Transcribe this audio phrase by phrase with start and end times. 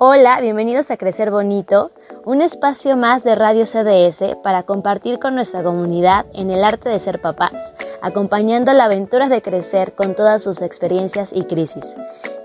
[0.00, 1.90] Hola, bienvenidos a Crecer Bonito,
[2.24, 7.00] un espacio más de Radio CDS para compartir con nuestra comunidad en el arte de
[7.00, 11.96] ser papás, acompañando la aventura de crecer con todas sus experiencias y crisis.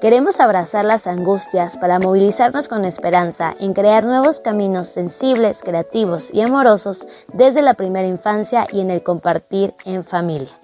[0.01, 6.41] Queremos abrazar las angustias para movilizarnos con esperanza en crear nuevos caminos sensibles, creativos y
[6.41, 10.62] amorosos desde la primera infancia y en el compartir en familia.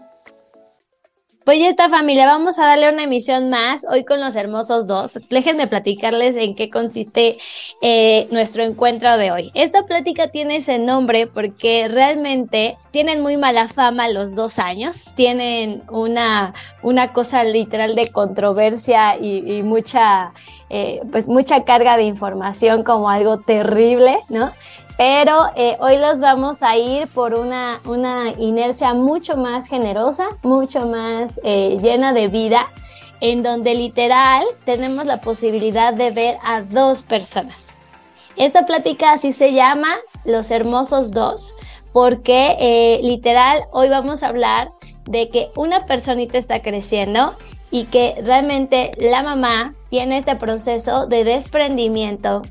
[1.49, 5.17] Pues ya está familia, vamos a darle una emisión más hoy con los hermosos dos.
[5.31, 7.39] Déjenme platicarles en qué consiste
[7.81, 9.49] eh, nuestro encuentro de hoy.
[9.55, 15.81] Esta plática tiene ese nombre porque realmente tienen muy mala fama los dos años, tienen
[15.89, 20.33] una, una cosa literal de controversia y, mucha,
[20.69, 24.53] eh, pues mucha carga de información como algo terrible, ¿no?
[24.99, 30.87] Pero eh, hoy los vamos a ir por una, una inercia mucho más generosa, mucho
[30.87, 32.67] más eh, llena de vida,
[33.21, 37.77] en donde literal tenemos la posibilidad de ver a dos personas.
[38.35, 41.53] Esta plática así se llama Los Hermosos Dos,
[41.93, 44.67] porque eh, literal hoy vamos a hablar
[45.05, 47.35] de que una personita está creciendo
[47.71, 52.41] y que realmente la mamá tiene este proceso de desprendimiento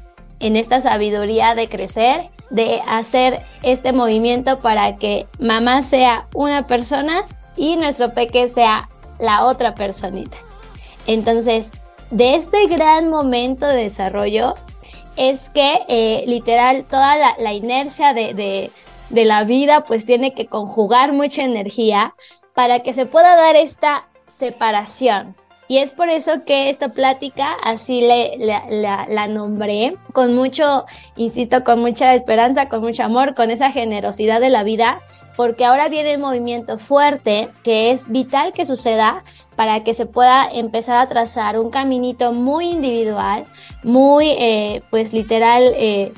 [0.40, 7.24] en esta sabiduría de crecer, de hacer este movimiento para que mamá sea una persona
[7.56, 10.36] y nuestro peque sea la otra personita.
[11.06, 11.70] Entonces,
[12.10, 14.54] de este gran momento de desarrollo
[15.16, 18.70] es que eh, literal toda la, inercia de,
[19.10, 22.14] de la vida pues tiene que conjugar mucha energía
[22.54, 25.36] para que se pueda dar esta separación,
[25.68, 31.80] y es por eso que esta plática así le, la, nombré, con mucho, insisto, con
[31.80, 35.00] mucha esperanza, con mucho amor, con esa generosidad de la vida,
[35.36, 39.22] porque ahora viene un movimiento fuerte que es vital que suceda
[39.56, 43.44] para que se pueda empezar a trazar un caminito muy individual,
[43.82, 46.12] muy, eh, pues literal, eh,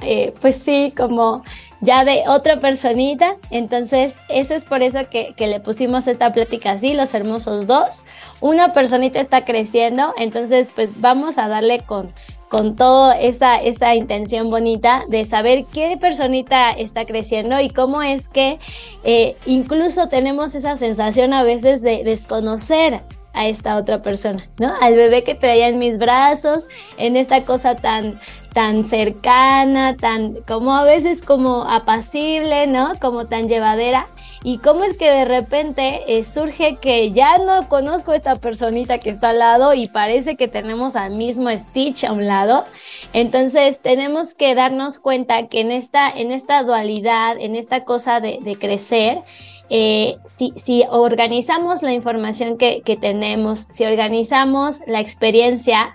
[0.00, 1.42] eh, pues sí, como
[1.82, 3.36] ya de otra personita.
[3.50, 8.04] Entonces, eso es por eso que, le pusimos esta plática así, los hermosos dos.
[8.40, 12.12] Una personita está creciendo, entonces pues vamos a darle con,
[12.48, 18.28] con toda esa, esa intención bonita de saber qué personita está creciendo y cómo es
[18.28, 18.60] que
[19.04, 23.00] eh, incluso tenemos esa sensación a veces de desconocer
[23.34, 24.74] a esta otra persona, ¿no?
[24.80, 26.68] Al bebé que traía en mis brazos,
[26.98, 28.20] en esta cosa tan,
[28.52, 32.92] tan cercana, tan, como a veces como apacible, ¿no?
[33.00, 34.06] Como tan llevadera.
[34.44, 38.98] Y cómo es que de repente eh, surge que ya no conozco a esta personita
[38.98, 42.64] que está al lado y parece que tenemos al mismo Stitch a un lado.
[43.12, 48.38] Entonces tenemos que darnos cuenta que en esta, en esta dualidad, en esta cosa de,
[48.42, 49.22] de crecer,
[49.70, 55.94] eh, si, si, organizamos la información que, que, tenemos, si organizamos la experiencia,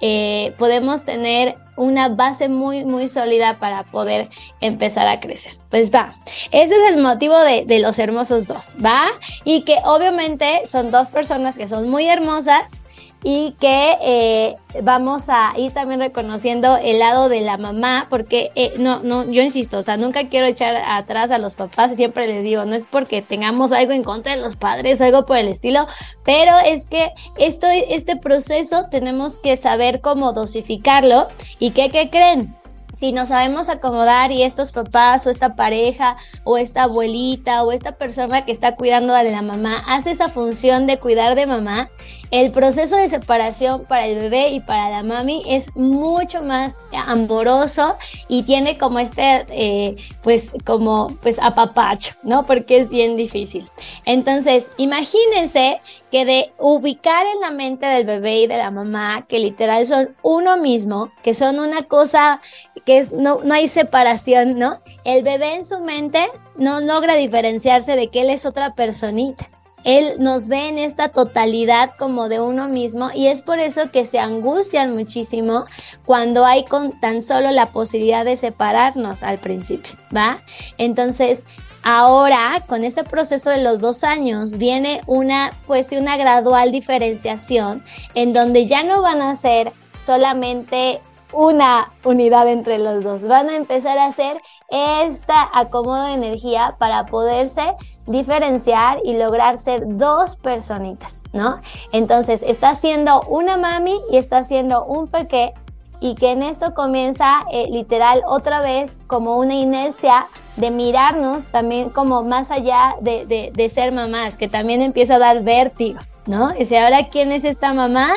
[0.00, 5.54] eh, podemos tener una base muy, muy sólida para poder empezar a crecer.
[5.70, 6.14] Pues va,
[6.50, 9.08] ese es el motivo de, de, los hermosos dos, ¿va?
[9.44, 12.82] Y que obviamente son dos personas que son muy hermosas
[13.28, 18.74] y que eh, vamos a ir también reconociendo el lado de la mamá, porque eh,
[18.78, 22.44] no, no, yo insisto, o sea, nunca quiero echar atrás a los papás, siempre les
[22.44, 25.88] digo, no es porque tengamos algo en contra de los padres, algo por el estilo,
[26.24, 31.26] pero es que esto, este proceso tenemos que saber cómo dosificarlo
[31.58, 32.54] y que, ¿qué creen?
[32.96, 37.92] si nos sabemos acomodar y estos papás o esta pareja o esta abuelita o esta
[37.92, 41.90] persona que está cuidando de la mamá hace esa función de cuidar de mamá,
[42.30, 47.96] el proceso de separación para el bebé y para la mami es mucho más amoroso
[48.28, 52.44] y tiene como este, eh, pues como, pues apapacho, ¿no?
[52.44, 53.68] Porque es bien difícil.
[54.04, 59.38] Entonces, imagínense que de ubicar en la mente del bebé y de la mamá, que
[59.38, 62.40] literal son uno mismo, que son una cosa
[62.84, 64.80] que es, no, no hay separación, ¿no?
[65.04, 66.26] El bebé en su mente
[66.56, 69.50] no logra diferenciarse de que él es otra personita.
[69.86, 74.04] Él nos ve en esta totalidad como de uno mismo y es por eso que
[74.04, 75.64] se angustian muchísimo
[76.04, 80.42] cuando hay con tan solo la posibilidad de separarnos al principio, ¿va?
[80.76, 81.46] Entonces,
[81.88, 87.84] Ahora, con este proceso de los dos años, viene una, pues, una gradual diferenciación
[88.14, 91.00] en donde ya no van a ser solamente
[91.32, 93.22] una unidad entre los dos.
[93.28, 94.36] Van a empezar a hacer
[94.68, 97.72] esta acomodo de energía para poderse
[98.06, 101.60] diferenciar y lograr ser dos personitas, ¿no?
[101.92, 105.52] Entonces, está siendo una mami y está siendo un peque
[106.00, 110.26] y que en esto comienza eh, literal otra vez como una inercia
[110.56, 115.42] de mirarnos también como más allá de, de, ser mamás, que también empieza a dar
[115.42, 116.50] vértigo, ¿no?
[116.58, 118.14] Y si ahora quién es esta mamá,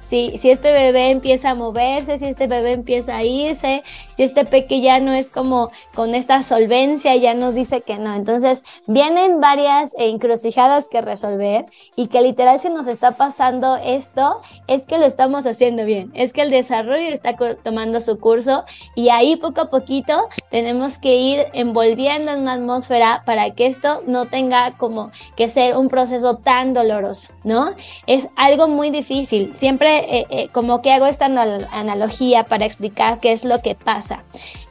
[0.00, 3.82] si, si este bebé empieza a moverse, si este bebé empieza a irse,
[4.18, 8.16] si este peque ya no es como con esta solvencia, ya nos dice que no.
[8.16, 14.86] Entonces, vienen varias encrucijadas que resolver y que literal si nos está pasando esto, es
[14.86, 18.64] que lo estamos haciendo bien, es que el desarrollo está tomando su curso
[18.96, 24.02] y ahí poco a poquito tenemos que ir envolviendo en una atmósfera para que esto
[24.08, 27.76] no tenga como que ser un proceso tan doloroso, ¿no?
[28.08, 29.54] Es algo muy difícil.
[29.58, 34.07] Siempre eh, eh, como que hago esta analogía para explicar qué es lo que pasa.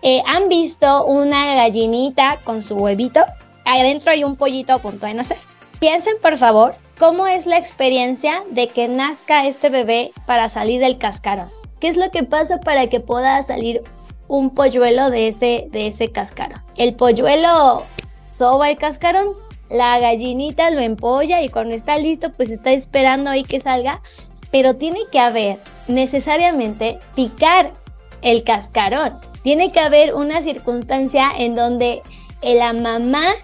[0.01, 3.25] Eh, ¿Han visto una gallinita con su huevito?
[3.65, 5.37] Adentro hay un pollito a punto de nacer.
[5.79, 10.97] Piensen por favor cómo es la experiencia de que nazca este bebé para salir del
[10.97, 11.49] cascarón.
[11.79, 13.83] ¿Qué es lo que pasa para que pueda salir
[14.27, 16.61] un polluelo de ese, de ese cascarón?
[16.75, 17.83] El polluelo
[18.29, 19.27] soba el cascarón,
[19.69, 24.01] la gallinita lo empolla y cuando está listo pues está esperando ahí que salga,
[24.51, 27.73] pero tiene que haber necesariamente picar
[28.21, 29.13] el cascarón.
[29.43, 32.01] Tiene que haber una circunstancia en donde
[32.41, 33.35] la mamá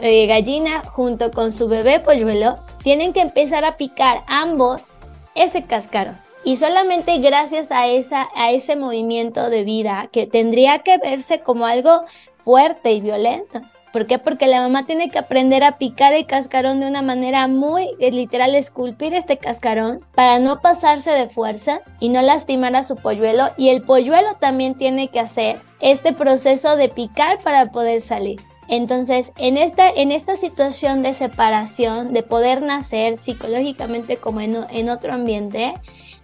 [0.00, 4.96] eh, gallina junto con su bebé polluelo tienen que empezar a picar ambos
[5.34, 6.18] ese cascarón.
[6.44, 11.66] Y solamente gracias a, esa, a ese movimiento de vida que tendría que verse como
[11.66, 13.60] algo fuerte y violento,
[13.96, 14.18] ¿Por qué?
[14.18, 18.10] Porque la mamá tiene que aprender a picar el cascarón de una manera muy eh,
[18.10, 23.44] literal, esculpir este cascarón para no pasarse de fuerza y no lastimar a su polluelo.
[23.56, 28.38] Y el polluelo también tiene que hacer este proceso de picar para poder salir.
[28.68, 34.90] Entonces, en esta, en esta situación de separación, de poder nacer psicológicamente como en, en
[34.90, 35.72] otro ambiente,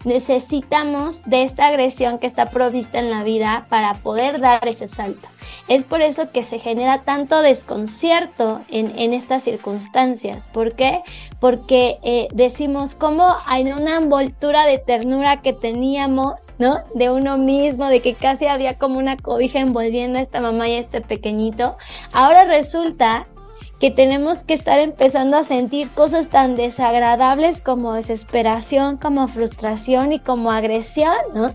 [0.04, 5.28] necesitamos de esta agresión que está provista en la vida para poder dar ese salto.
[5.68, 10.48] Es por eso que se genera tanto desconcierto en, estas circunstancias.
[10.48, 11.00] ¿Por qué?
[11.40, 16.80] Porque eh, decimos como hay una envoltura de ternura que teníamos, ¿no?
[16.94, 20.74] De uno mismo, de que casi había como una cobija envolviendo a esta mamá y
[20.74, 21.76] a este pequeñito.
[22.12, 23.26] Ahora resulta
[23.82, 30.20] que tenemos que estar empezando a sentir cosas tan desagradables como desesperación, como frustración y
[30.20, 31.52] como agresión, ¿no?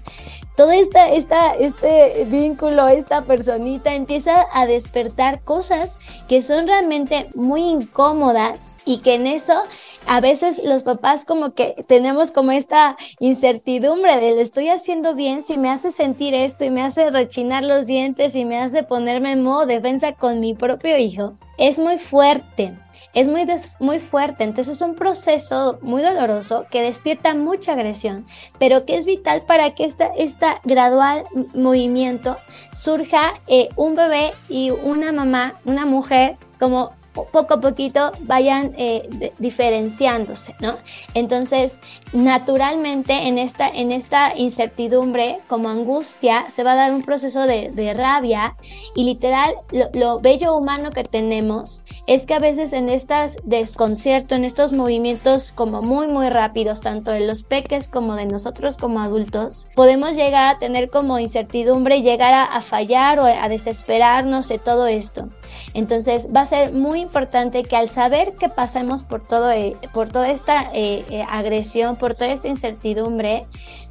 [0.57, 5.97] Todo esta, esta, este vínculo, esta personita empieza a despertar cosas
[6.27, 9.63] que son realmente muy incómodas y que en eso
[10.07, 15.43] a veces los papás como que tenemos como esta incertidumbre de lo estoy haciendo bien
[15.43, 19.33] si me hace sentir esto y me hace rechinar los dientes y me hace ponerme
[19.33, 22.77] en modo defensa con mi propio hijo es muy fuerte,
[23.13, 23.45] es muy,
[23.79, 28.27] muy fuerte, entonces es un proceso muy doloroso que despierta mucha agresión,
[28.59, 31.23] pero que es vital para que esta, esta gradual
[31.55, 32.37] movimiento
[32.71, 36.91] surja eh, un bebé y una mamá, una mujer como
[37.25, 40.77] poco a poquito vayan eh, diferenciándose, ¿no?
[41.13, 41.81] Entonces,
[42.13, 47.93] naturalmente en esta, en esta incertidumbre, como angustia, se va a dar un proceso de,
[47.95, 48.55] rabia
[48.95, 49.55] y literal,
[49.93, 55.51] lo, bello humano que tenemos es que a veces en estas desconcierto, en estos movimientos
[55.51, 60.55] como muy, muy rápidos, tanto de los peques como de nosotros como adultos, podemos llegar
[60.55, 65.29] a tener como incertidumbre, llegar a, a fallar o a desesperarnos de todo esto.
[65.77, 70.09] Entonces, va a ser muy importante que al saber que pasamos por, todo, eh, por
[70.09, 73.45] toda esta eh, eh, agresión, por toda esta incertidumbre,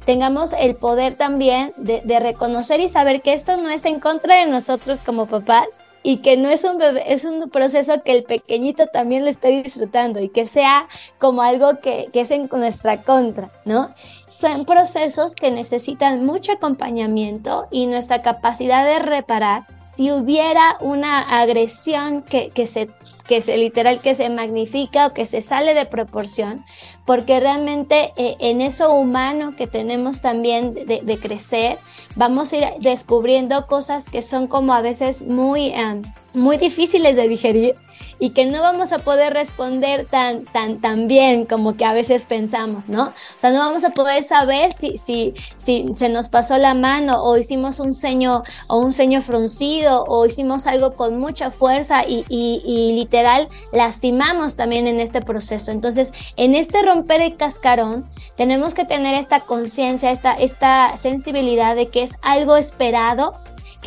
[0.05, 4.35] tengamos el poder también de, de, reconocer y saber que esto no es en contra
[4.35, 8.25] de nosotros como papás y que no es un bebé, es un proceso que el
[8.25, 13.03] pequeñito también lo esté disfrutando y que sea como algo que, que es en nuestra
[13.03, 13.93] contra, ¿no?
[14.27, 22.21] Son procesos que necesitan mucho acompañamiento y nuestra capacidad de reparar si hubiera una agresión
[22.21, 22.87] que, que, se,
[23.27, 26.63] que se literal que se magnifica o que se sale de proporción,
[27.03, 31.79] porque realmente eh, en eso humano que tenemos también de, crecer,
[32.15, 36.03] vamos a ir descubriendo cosas que son como a veces muy, eh,
[36.37, 37.75] muy difíciles de digerir
[38.19, 42.25] y que no vamos a poder responder tan, tan, tan bien como que a veces
[42.25, 43.03] pensamos, ¿no?
[43.05, 47.23] O sea, no vamos a poder saber si, si, si se nos pasó la mano
[47.23, 52.25] o hicimos un ceño o un ceño fruncido o hicimos algo con mucha fuerza y,
[52.29, 55.71] y, literal lastimamos también en este proceso.
[55.71, 61.87] Entonces, en este romper el cascarón, tenemos que tener esta conciencia, esta, esta sensibilidad de
[61.87, 63.33] que es algo esperado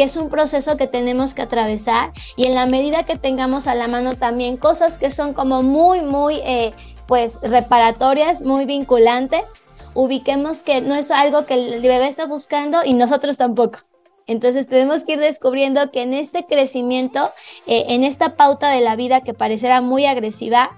[0.03, 3.89] es un proceso que tenemos que atravesar y en la medida que tengamos a la
[3.89, 6.73] mano también cosas que son como muy, muy, eh,
[7.07, 9.65] pues, reparatorias, muy vinculantes,
[9.95, 13.81] ubiquemos que no es algo que el bebé está buscando y nosotros tampoco.
[14.27, 17.33] Entonces tenemos que ir descubriendo que en este crecimiento,
[17.67, 20.71] eh, en esta pauta de la vida que parecerá muy agresiva,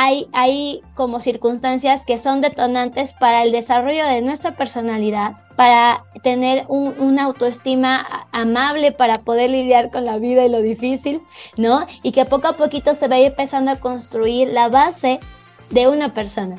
[0.00, 6.66] hay, hay como circunstancias que son detonantes para el desarrollo de nuestra personalidad, para tener
[6.68, 11.20] una autoestima amable, para poder lidiar con la vida y lo difícil,
[11.56, 11.84] ¿no?
[12.04, 15.18] Y que poco a poquito se va a ir empezando a construir la base
[15.70, 16.58] de una persona.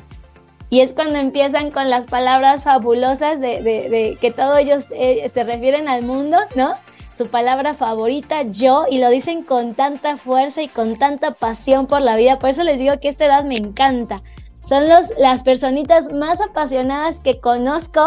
[0.68, 5.88] Y es cuando empiezan con las palabras fabulosas de, que todos ellos eh, se refieren
[5.88, 6.74] al mundo, ¿no?
[7.20, 12.00] Su palabra favorita, yo, y lo dicen con tanta fuerza y con tanta pasión por
[12.00, 12.38] la vida.
[12.38, 14.22] Por eso les digo que esta edad me encanta,
[14.66, 18.00] son los, las personitas más apasionadas que conozco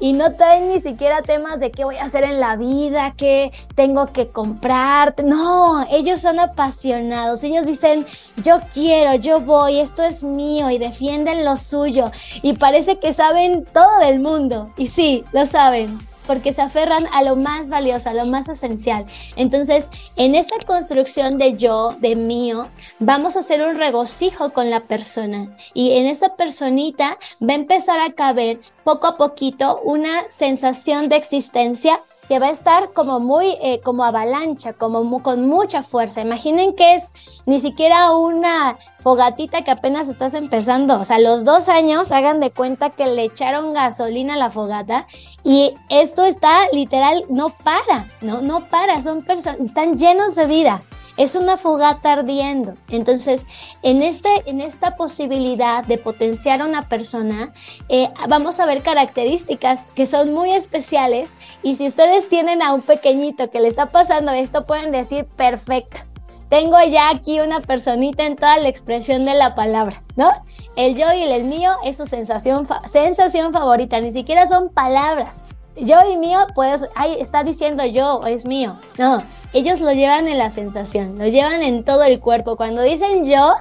[0.00, 3.52] y no traen ni siquiera temas de qué voy a hacer en la vida, qué
[3.76, 5.14] tengo que comprar.
[5.24, 7.44] No, ellos son apasionados.
[7.44, 8.04] Ellos dicen,
[8.42, 12.10] yo quiero, yo voy, esto es mío y defienden lo suyo.
[12.42, 14.72] Y parece que saben todo del mundo.
[14.76, 19.06] Y sí, lo saben porque se aferran a lo más valioso, a lo más esencial.
[19.36, 22.66] Entonces, en esta construcción de yo, de mío,
[22.98, 28.00] vamos a hacer un regocijo con la persona y en esa personita va a empezar
[28.00, 33.56] a caber poco a poquito una sensación de existencia que va a estar como muy,
[33.62, 36.20] eh, como avalancha, como con mucha fuerza.
[36.20, 37.12] Imaginen que es
[37.46, 41.00] ni siquiera una fogatita que apenas estás empezando.
[41.00, 45.06] O sea, los dos años hagan de cuenta que le echaron gasolina a la fogata
[45.44, 50.82] y esto está literal, no para, no, no para, son personas, están llenos de vida
[51.16, 52.74] es una fogata ardiendo.
[52.88, 53.46] Entonces,
[53.82, 57.52] en, este, en esta posibilidad de potenciar a una persona,
[57.88, 62.82] eh, vamos a ver características que son muy especiales y si ustedes tienen a un
[62.82, 66.00] pequeñito que le está pasando esto, pueden decir, perfecto.
[66.48, 70.30] Tengo ya aquí una personita en toda la expresión de la palabra, ¿no?
[70.76, 75.48] El yo y el, mío es su sensación, sensación favorita, ni siquiera son palabras.
[75.76, 78.76] Yo y mío, pues, ahí está diciendo yo, es mío.
[78.98, 82.56] No, ellos lo llevan en la sensación, lo llevan en todo el cuerpo.
[82.56, 83.54] Cuando dicen yo,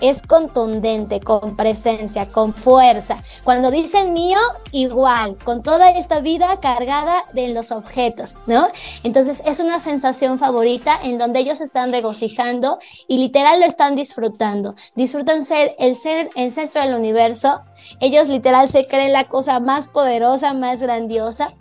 [0.00, 3.22] es contundente, con presencia, con fuerza.
[3.44, 4.38] Cuando dicen mío,
[4.72, 8.68] igual, con toda esta vida cargada de los objetos, ¿no?
[9.02, 14.74] Entonces es una sensación favorita en donde ellos están regocijando y literal lo están disfrutando.
[14.94, 17.60] Disfrutan ser el ser el centro del universo.
[18.00, 21.54] Ellos literal se creen la cosa más poderosa, más grandiosa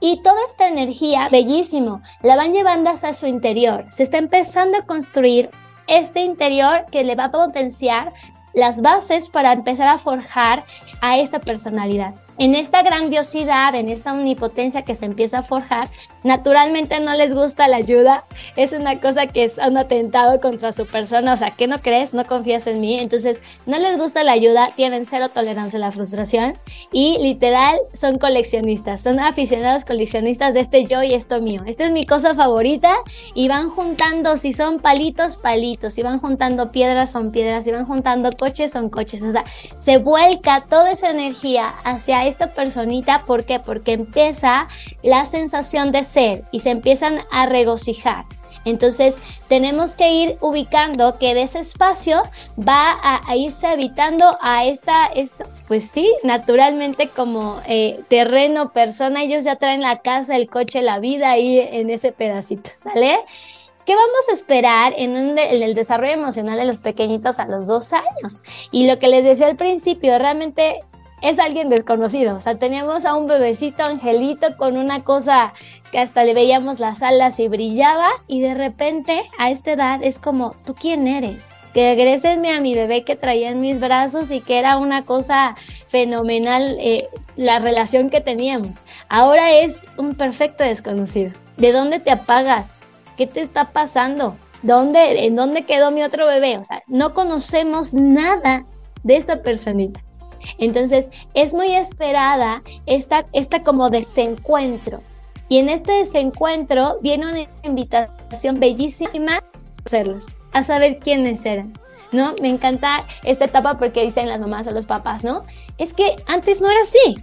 [0.00, 3.86] y toda esta energía, bellísimo, la van llevando hacia su interior.
[3.88, 5.50] Se está empezando a construir
[5.86, 8.12] este interior que le va a potenciar
[8.54, 10.64] las bases para empezar a forjar
[11.00, 15.88] a esta personalidad en esta grandiosidad, en esta omnipotencia que se empieza a forjar,
[16.24, 18.24] naturalmente no les gusta la ayuda,
[18.56, 22.12] es una cosa que es un atentado contra su persona, o sea, ¿qué no crees?
[22.12, 25.92] No confías en mí, entonces no les gusta la ayuda, tienen cero tolerancia a la
[25.92, 26.58] frustración
[26.90, 31.92] y literal son coleccionistas, son aficionados coleccionistas de este yo y esto mío, esta es
[31.92, 32.96] mi cosa favorita
[33.34, 37.86] y van juntando, si son palitos, palitos, si van juntando piedras, son piedras, si van
[37.86, 39.44] juntando coches, son coches, o sea,
[39.76, 43.60] se vuelca toda esa energía hacia esta personita, ¿por qué?
[43.60, 44.68] Porque empieza
[45.02, 48.24] la sensación de ser y se empiezan a regocijar.
[48.64, 52.22] Entonces tenemos que ir ubicando que de ese espacio
[52.58, 59.44] va a, irse habitando a esta, esta, pues sí, naturalmente como eh, terreno, persona, ellos
[59.44, 63.18] ya traen la casa, el coche, la vida ahí en ese pedacito, ¿sale?
[63.84, 67.92] ¿Qué vamos a esperar en, en, el desarrollo emocional de los pequeñitos a los dos
[67.92, 68.42] años?
[68.70, 70.82] Y lo que les decía al principio, realmente
[71.24, 72.36] es alguien desconocido.
[72.36, 75.54] O sea, teníamos a un bebecito angelito con una cosa
[75.90, 80.18] que hasta le veíamos las alas y brillaba y de repente a esta edad es
[80.18, 81.54] como, ¿tú quién eres?
[81.72, 85.56] Que regresenme a mi bebé que traía en mis brazos y que era una cosa
[85.88, 88.82] fenomenal eh, la relación que teníamos.
[89.08, 91.32] Ahora es un perfecto desconocido.
[91.56, 92.80] ¿De dónde te apagas?
[93.16, 94.36] ¿Qué te está pasando?
[94.62, 96.58] ¿Dónde, ¿En dónde quedó mi otro bebé?
[96.58, 98.66] O sea, no conocemos nada
[99.04, 100.00] de esta personita.
[100.58, 105.02] Entonces es muy esperada esta, esta como desencuentro.
[105.48, 109.42] Y en este desencuentro viene una invitación bellísima a
[109.76, 111.72] conocerlos, a saber quiénes eran.
[112.12, 112.34] ¿No?
[112.40, 115.42] Me encanta esta etapa porque dicen las mamás o los papás, ¿no?
[115.78, 117.18] Es que antes no era así.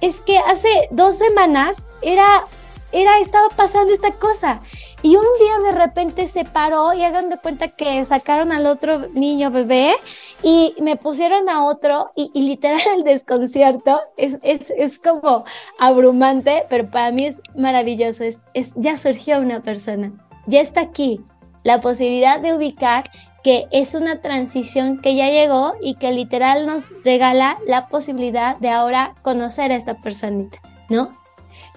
[0.00, 2.44] Es que hace dos semanas era,
[2.92, 4.60] era, estaba pasando esta cosa.
[5.02, 9.08] Y un día de repente se paró y hagan de cuenta que sacaron al otro
[9.14, 9.94] niño bebé
[10.42, 15.44] y me pusieron a otro y, literal el desconcierto es, es, es, como
[15.78, 18.24] abrumante, pero para mí es maravilloso.
[18.24, 20.12] Es, es, ya surgió una persona,
[20.46, 21.20] ya está aquí.
[21.62, 23.10] La posibilidad de ubicar
[23.42, 28.70] que es una transición que ya llegó y que literal nos regala la posibilidad de
[28.70, 31.19] ahora conocer a esta personita, ¿no?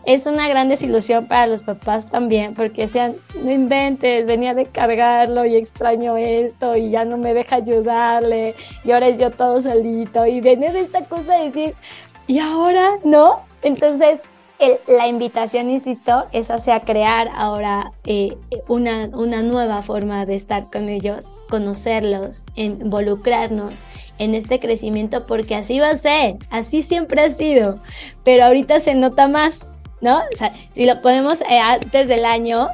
[0.06, 5.46] Es una gran desilusión para los papás también, porque sean, no inventes, venía de cargarlo
[5.46, 10.26] y extraño esto y ya no me deja ayudarle y ahora es yo todo solito
[10.26, 11.74] y viene de esta cosa de decir,
[12.28, 13.44] y ahora no.
[13.62, 14.22] Entonces,
[14.88, 20.90] la invitación, insisto, es hacia crear ahora eh, una, una nueva forma de estar con
[20.90, 23.84] ellos, conocerlos, involucrarnos
[24.20, 27.80] en este crecimiento, porque así va a ser, así siempre ha sido,
[28.24, 29.68] pero ahorita se nota más,
[30.04, 30.18] ¿no?
[30.18, 32.68] O sea, si lo ponemos eh, antes del año,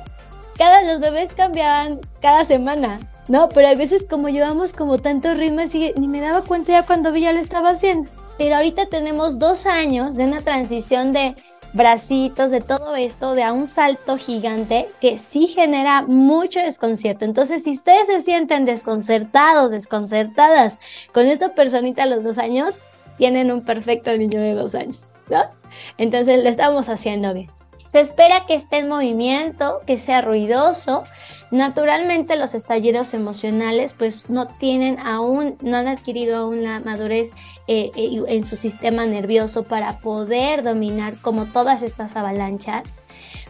[0.58, 3.48] cada los bebés cambiaban cada semana, ¿no?
[3.50, 7.12] Pero a veces como llevamos como tanto ritmo, así, ni me daba cuenta ya cuando
[7.12, 8.10] vi ya lo estaba haciendo.
[8.38, 11.36] Pero ahorita tenemos dos años de una transición de
[11.74, 17.26] bracitos, de todo esto, de a un salto gigante que sí genera mucho desconcierto.
[17.26, 20.80] Entonces, si ustedes se sienten desconcertados, desconcertadas
[21.14, 22.82] con esta personita a los dos años,
[23.20, 25.59] tienen un perfecto niño de dos años, ¿no?
[25.98, 27.50] Entonces, lo estamos haciendo bien.
[27.92, 31.04] Se espera que esté en movimiento, que sea ruidoso.
[31.50, 37.32] Naturalmente los estallidos emocionales pues no tienen aún, no han adquirido aún la madurez
[37.68, 43.02] eh, eh, en su sistema nervioso para poder dominar como todas estas avalanchas.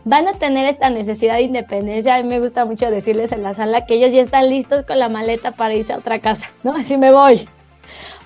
[0.06, 2.16] Van a tener esta necesidad de independencia.
[2.16, 5.00] A mí me gusta mucho decirles en la sala que ellos ya están listos con
[5.00, 6.72] la maleta para irse a otra casa, ¿no?
[6.72, 7.50] Así me voy.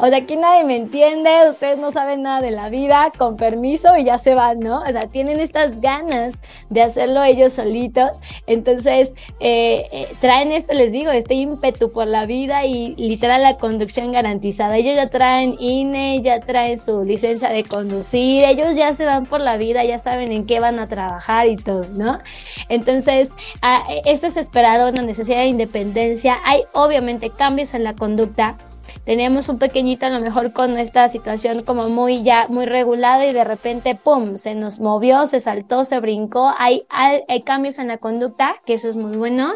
[0.05, 3.95] O sea, aquí nadie me entiende, ustedes no saben nada de la vida, con permiso
[3.95, 4.81] y ya se van, ¿no?
[4.81, 6.35] O sea, tienen estas ganas
[6.69, 8.19] de hacerlo ellos solitos.
[8.45, 13.55] Entonces, eh, eh, traen esto, les digo, este ímpetu por la vida y literal la
[13.55, 14.75] conducción garantizada.
[14.75, 19.39] Ellos ya traen INE, ya traen su licencia de conducir, ellos ya se van por
[19.39, 22.19] la vida, ya saben en qué van a trabajar y todo, ¿no?
[22.67, 23.31] Entonces,
[23.61, 26.39] ah, eso es esperado, una necesidad de independencia.
[26.43, 28.57] Hay obviamente cambios en la conducta
[29.05, 33.33] teníamos un pequeñito a lo mejor con esta situación como muy ya muy regulada y
[33.33, 36.53] de repente pum se nos movió se saltó se brincó.
[36.57, 39.53] Hay, hay, hay cambios en la conducta que eso es muy bueno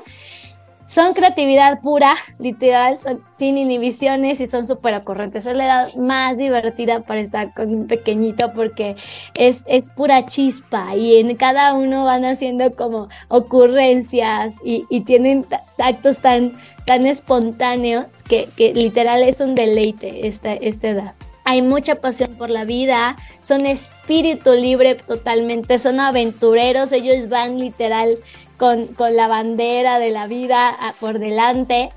[0.88, 5.46] son creatividad pura, literal, son sin inhibiciones y son súper ocurrentes.
[5.46, 8.96] Es la edad más divertida para estar con un pequeñito porque
[9.34, 15.46] es, es pura chispa y en cada uno van haciendo como ocurrencias y, y tienen
[15.78, 16.54] actos tan,
[16.86, 21.16] tan espontáneos que, que, literal es un deleite esta, esta edad
[21.50, 28.18] hay mucha pasión por la vida, son espíritu libre totalmente, son aventureros, ellos van literal
[28.58, 31.90] con, con la bandera de la vida ah, por delante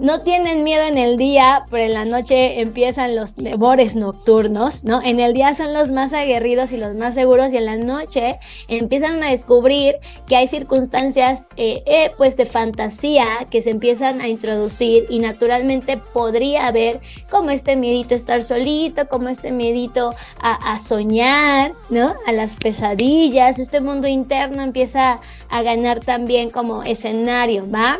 [0.00, 5.02] no tienen miedo en el día, pero en la noche empiezan los devores nocturnos, ¿no?
[5.02, 8.38] En el día son los más aguerridos y los más seguros y en la noche
[8.68, 14.28] empiezan a descubrir que hay circunstancias, eh, eh, pues, de fantasía que se empiezan a
[14.28, 20.72] introducir y naturalmente podría haber como este miedito a estar solito, como este miedito a,
[20.72, 22.14] a soñar, ¿no?
[22.26, 27.98] A las pesadillas, este mundo interno empieza a ganar también como escenario, ¿va?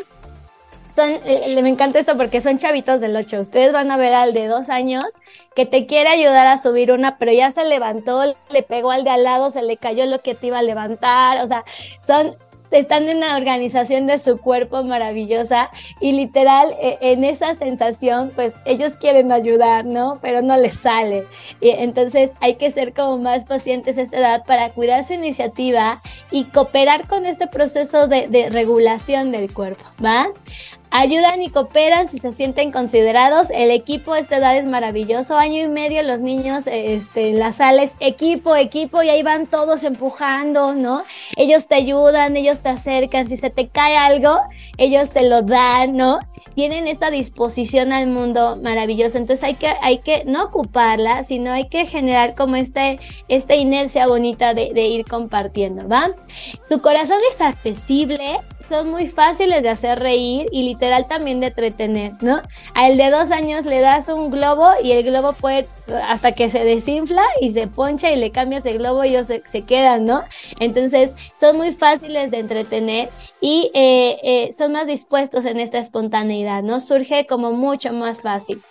[0.91, 3.41] Son, eh, me encanta esto porque son chavitos del 8.
[3.41, 5.07] Ustedes van a ver al de dos años
[5.55, 9.11] que te quiere ayudar a subir una, pero ya se levantó, le pegó al de
[9.11, 11.43] al lado, se le cayó lo que te iba a levantar.
[11.45, 11.65] O sea,
[12.01, 12.37] son
[12.71, 18.55] están en una organización de su cuerpo maravillosa y literal e, en esa sensación pues
[18.65, 20.19] ellos quieren ayudar, ¿no?
[20.23, 21.27] Pero no les sale.
[21.61, 26.01] Y entonces hay que ser como más pacientes a esta edad para cuidar su iniciativa
[26.31, 30.29] y cooperar con este proceso de, de regulación del cuerpo, ¿va?
[30.91, 33.51] Ayudan y cooperan si se sienten considerados.
[33.51, 35.37] El equipo a esta edad es maravilloso.
[35.37, 39.85] Año y medio los niños este, en las sales, equipo, equipo, y ahí van todos
[39.85, 41.05] empujando, ¿no?
[41.37, 43.29] Ellos te ayudan, ellos te acercan.
[43.29, 44.39] Si se te cae algo,
[44.77, 46.19] ellos te lo dan, ¿no?
[46.55, 49.19] Tienen esta disposición al mundo maravilloso.
[49.19, 52.99] Entonces hay que, hay que no ocuparla, sino hay que generar como este,
[53.29, 56.11] esta inercia bonita de, de ir compartiendo, ¿va?
[56.63, 58.39] Su corazón es accesible,
[58.71, 62.41] son muy fáciles de hacer reír y literal también de entretener, ¿no?
[62.75, 65.67] A el de dos años le das un globo y el globo puede
[66.07, 69.63] hasta que se desinfla y se poncha y le cambias el globo y ellos se,
[69.63, 70.23] quedan, ¿no?
[70.61, 73.09] Entonces son muy fáciles de entretener
[73.41, 76.81] y eh, eh, son más dispuestos en esta espontaneidad, ¿no?
[76.81, 78.63] Surge como mucho más fácil.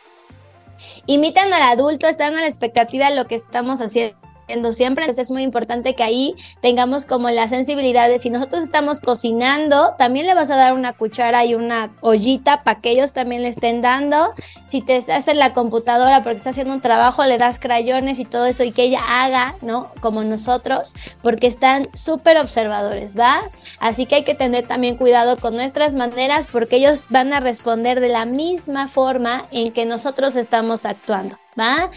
[1.08, 4.29] Imitan al adulto, están a la expectativa de lo que estamos haciendo
[4.72, 5.06] siempre.
[5.06, 9.96] Entonces es muy importante que ahí tengamos como la sensibilidad de si nosotros estamos cocinando,
[9.98, 13.50] también le vas a dar una cuchara y una ollita para que ellos también le
[13.50, 14.34] estén dando.
[14.66, 18.26] Si te estás en la computadora porque estás haciendo un trabajo, le das crayones y
[18.26, 19.92] todo eso y que ella haga, ¿no?
[20.02, 23.42] Como nosotros, porque están súper observadores, ¿va?
[23.80, 28.00] Así que hay que tener también cuidado con nuestras maneras porque ellos van a responder
[28.00, 31.38] de la misma forma en que nosotros estamos actuando.
[31.60, 31.90] ¿Va?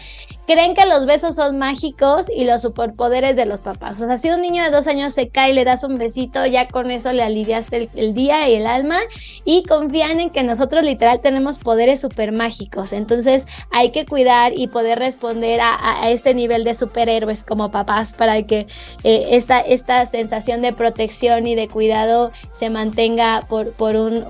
[0.45, 4.01] Creen que los besos son mágicos y los superpoderes de los papás.
[4.01, 6.45] O sea, si un niño de dos años se cae y le das un besito,
[6.45, 8.99] ya con eso le aliviaste el, día y el alma
[9.45, 12.93] y confían en que nosotros literal tenemos poderes super mágicos.
[12.93, 18.41] Entonces hay que cuidar y poder responder a, ese nivel de superhéroes como papás para
[18.43, 18.67] que
[19.03, 24.23] eh, esta, esta sensación de protección y de cuidado se mantenga por, por un,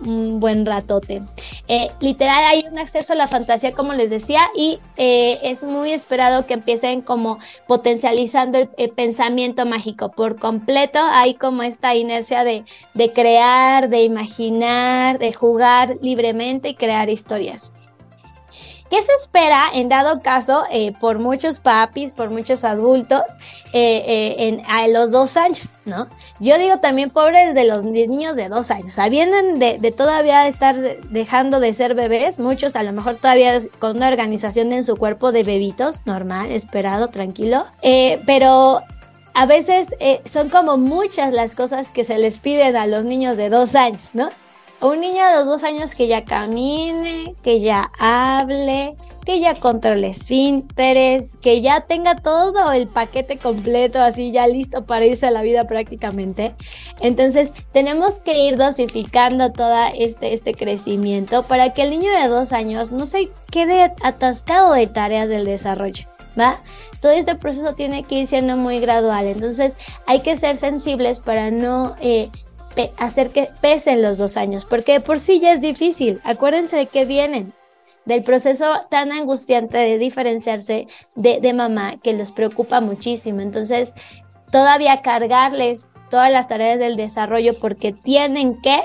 [0.00, 1.22] un, buen ratote.
[1.66, 5.92] Eh, literal hay un acceso a la fantasía, como les decía, y eh, es muy
[5.92, 10.98] esperado que empiecen como potencializando el, pensamiento mágico por completo.
[11.00, 17.72] Hay como esta inercia de, de crear, de imaginar, de jugar libremente y crear historias.
[18.90, 23.22] ¿Qué se espera en dado caso eh, por muchos papis, por muchos adultos
[23.74, 26.08] eh, eh, a los dos años, ¿no?
[26.40, 30.48] Yo digo también pobres de los niños de dos años, o sea, vienen de, todavía
[30.48, 30.76] estar
[31.10, 35.32] dejando de ser bebés, muchos a lo mejor todavía con una organización en su cuerpo
[35.32, 37.66] de bebitos, normal, esperado, tranquilo,
[38.24, 38.82] pero
[39.34, 39.88] a veces
[40.24, 44.10] son como muchas las cosas que se les piden a los niños de dos años,
[44.14, 44.30] ¿no?
[44.80, 48.94] Un niño de dos años que ya camine, que ya hable,
[49.26, 55.04] que ya controle esfínteres, que ya tenga todo el paquete completo, así ya listo para
[55.04, 56.54] irse a la vida prácticamente.
[57.00, 62.52] Entonces, tenemos que ir dosificando todo este, este crecimiento para que el niño de dos
[62.52, 66.06] años no se quede atascado de tareas del desarrollo.
[66.38, 66.62] ¿Va?
[67.00, 71.50] Todo este proceso tiene que ir siendo muy gradual, entonces hay que ser sensibles para
[71.50, 72.30] no eh,
[72.96, 76.20] hacer que pesen los dos años, porque por sí ya es difícil.
[76.24, 77.52] Acuérdense de que vienen
[78.04, 83.40] del proceso tan angustiante de diferenciarse de, de mamá que les preocupa muchísimo.
[83.40, 83.94] Entonces,
[84.50, 88.80] todavía cargarles todas las tareas del desarrollo porque tienen que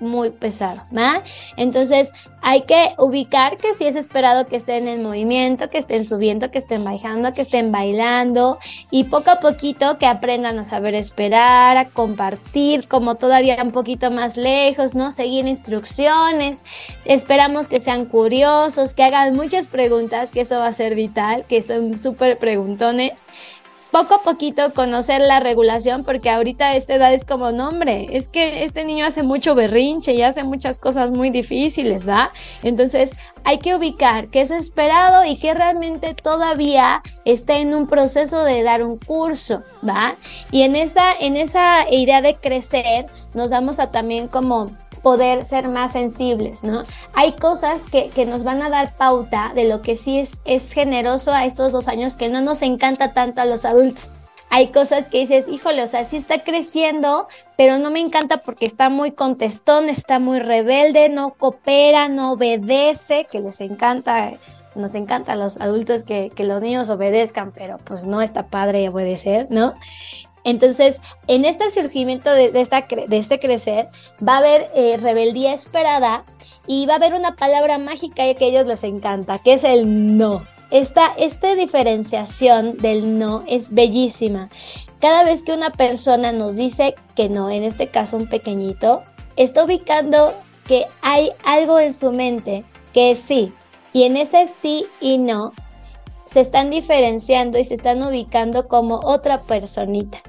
[0.00, 1.22] muy pesado, ¿va?
[1.56, 6.50] Entonces hay que ubicar que si es esperado que estén en movimiento, que estén subiendo,
[6.50, 8.58] que estén bajando, que estén bailando
[8.90, 14.10] y poco a poquito que aprendan a saber esperar, a compartir, como todavía un poquito
[14.10, 15.12] más lejos, ¿no?
[15.12, 16.64] Seguir instrucciones.
[17.04, 21.62] Esperamos que sean curiosos, que hagan muchas preguntas, que eso va a ser vital, que
[21.62, 23.26] son súper preguntones
[23.90, 28.28] poco a poquito conocer la regulación, porque ahorita a esta edad es como, nombre, es
[28.28, 32.32] que este niño hace mucho berrinche y hace muchas cosas muy difíciles, ¿va?
[32.62, 33.12] Entonces
[33.44, 38.62] hay que ubicar qué es esperado y que realmente todavía está en un proceso de
[38.62, 40.16] dar un curso, ¿va?
[40.50, 44.66] Y en esa, en esa idea de crecer, nos vamos a también como
[45.06, 46.82] poder ser más sensibles, ¿no?
[47.14, 51.30] Hay cosas que, nos van a dar pauta de lo que sí es, es generoso
[51.30, 54.18] a estos dos años que no nos encanta tanto a los adultos.
[54.50, 58.66] Hay cosas que dices, híjole, o sea, sí está creciendo, pero no me encanta porque
[58.66, 64.32] está muy contestón, está muy rebelde, no coopera, no obedece, que les encanta
[64.74, 68.88] nos encanta a los adultos que, que, los niños obedezcan, pero pues no está padre
[68.90, 69.72] obedecer, ¿no?
[70.46, 73.88] Entonces, en este surgimiento de, esta, de este crecer,
[74.26, 76.24] va a haber eh, rebeldía esperada
[76.68, 80.16] y va a haber una palabra mágica que a ellos les encanta, que es el
[80.16, 80.46] no.
[80.70, 84.48] Esta, esta diferenciación del no es bellísima.
[85.00, 89.02] Cada vez que una persona nos dice que no, en este caso un pequeñito,
[89.34, 90.32] está ubicando
[90.68, 93.52] que hay algo en su mente que es sí.
[93.92, 95.52] Y en ese sí y no
[96.26, 100.22] se están diferenciando y se están ubicando como otra personita.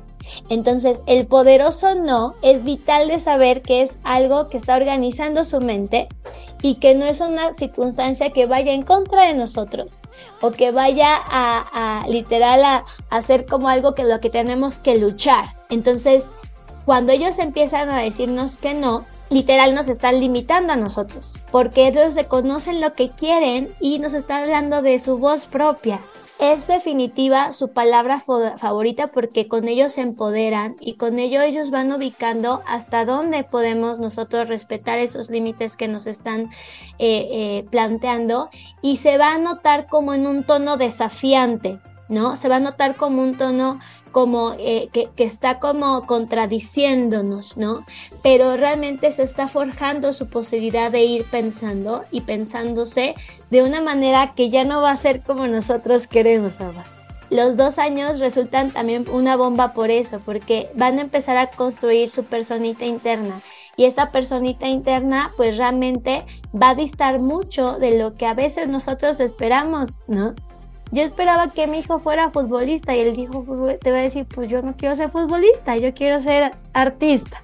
[0.50, 5.60] Entonces, el poderoso no es vital de saber que es algo que está organizando su
[5.60, 6.08] mente
[6.62, 10.02] y que no es una circunstancia que vaya en contra de nosotros
[10.42, 15.46] o que vaya a, literal a, hacer como algo que lo que tenemos que luchar.
[15.70, 16.30] Entonces,
[16.86, 22.16] cuando ellos empiezan a decirnos que no, literal nos están limitando a nosotros, porque ellos
[22.16, 26.00] reconocen lo que quieren y nos están hablando de su voz propia
[26.40, 31.92] es definitiva su palabra favorita porque con ellos se empoderan y con ello ellos van
[31.92, 36.52] ubicando hasta dónde podemos nosotros respetar esos límites que nos están
[37.00, 38.50] eh, eh, planteando
[38.82, 41.80] y se va a notar como en un tono desafiante.
[42.10, 42.36] ¿No?
[42.36, 43.80] Se va a notar como un tono
[44.12, 47.86] como eh, que, está como contradiciéndonos, ¿no?
[48.24, 53.16] Pero realmente se está forjando su posibilidad de ir pensando y pensándose
[53.52, 56.98] de una manera que ya no va a ser como nosotros queremos, Abbas.
[57.30, 62.10] Los dos años resultan también una bomba por eso, porque van a empezar a construir
[62.10, 63.42] su personita interna
[63.78, 68.68] y esta personita interna pues realmente va a distar mucho de lo que a veces
[68.68, 70.34] nosotros esperamos, ¿no?
[70.92, 73.46] Yo esperaba que mi hijo fuera futbolista y él dijo,
[73.82, 77.44] te va a decir, pues yo no quiero ser futbolista, yo quiero ser artista.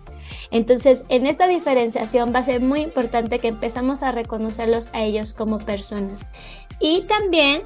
[0.52, 5.34] Entonces, en esta diferenciación va a ser muy importante que empezamos a reconocerlos a ellos
[5.34, 6.32] como personas.
[6.80, 7.62] Y también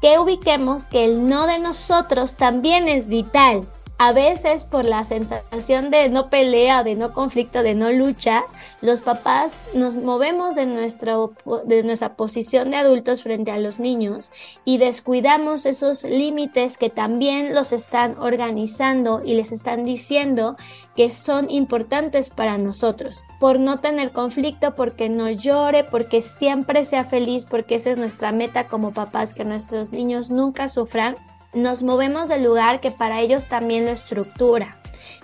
[0.00, 3.62] que ubiquemos que el no de nosotros también es vital
[3.98, 8.44] a veces por la sensación de no pelea, de no conflicto, de no lucha,
[8.80, 11.32] los papás nos movemos de, nuestro,
[11.64, 14.30] de nuestra posición de adultos frente a los niños
[14.64, 20.56] y descuidamos esos límites que también los están organizando y les están diciendo
[20.94, 27.04] que son importantes para nosotros, por no tener conflicto, porque no llore, porque siempre sea
[27.04, 31.16] feliz, porque esa es nuestra meta como papás, que nuestros niños nunca sufran
[31.52, 34.78] nos movemos del lugar que para ellos también lo estructura,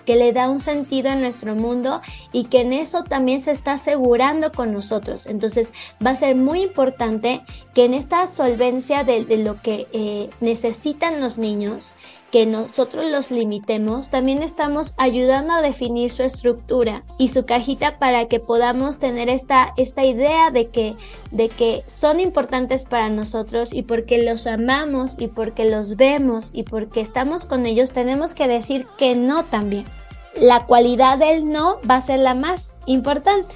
[0.05, 3.73] que le da un sentido en nuestro mundo y que en eso también se está
[3.73, 5.27] asegurando con nosotros.
[5.27, 5.73] Entonces
[6.05, 7.41] va a ser muy importante
[7.73, 11.93] que en esta solvencia de, lo que eh, necesitan los niños,
[12.35, 18.25] que nosotros los limitemos, también estamos ayudando a definir su estructura y su cajita para
[18.25, 20.95] que podamos tener esta, esta idea de que,
[21.31, 26.63] de que son importantes para nosotros y porque los amamos y porque los vemos y
[26.63, 29.85] porque estamos con ellos, tenemos que decir que no también.
[30.35, 33.55] La cualidad del no va a ser la más importante.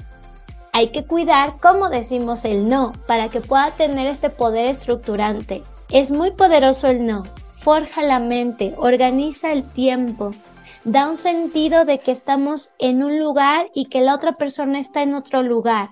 [0.71, 5.63] Hay que cuidar cómo decimos el no para que pueda tener este poder estructurante.
[5.89, 7.25] Es muy poderoso el no,
[7.59, 10.31] forja la mente, organiza el tiempo,
[10.83, 15.01] da un sentido de que estamos en un lugar y que la otra persona está
[15.01, 15.89] en otro lugar.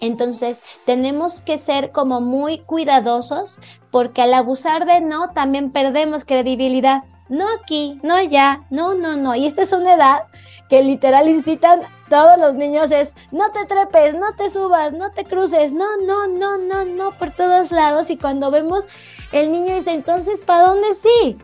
[0.00, 3.58] Entonces tenemos que ser como muy cuidadosos
[3.90, 7.04] porque al abusar de no también perdemos credibilidad.
[7.28, 9.34] No aquí, no allá, no, no, no.
[9.34, 10.24] Y esta es una edad
[10.68, 15.24] que literal incitan todos los niños es no te trepes, no te subas, no te
[15.24, 18.10] cruces, no, no, no, no, no, por todos lados.
[18.10, 18.84] Y cuando vemos
[19.34, 21.36] el niño dice, entonces, ¿para dónde sí?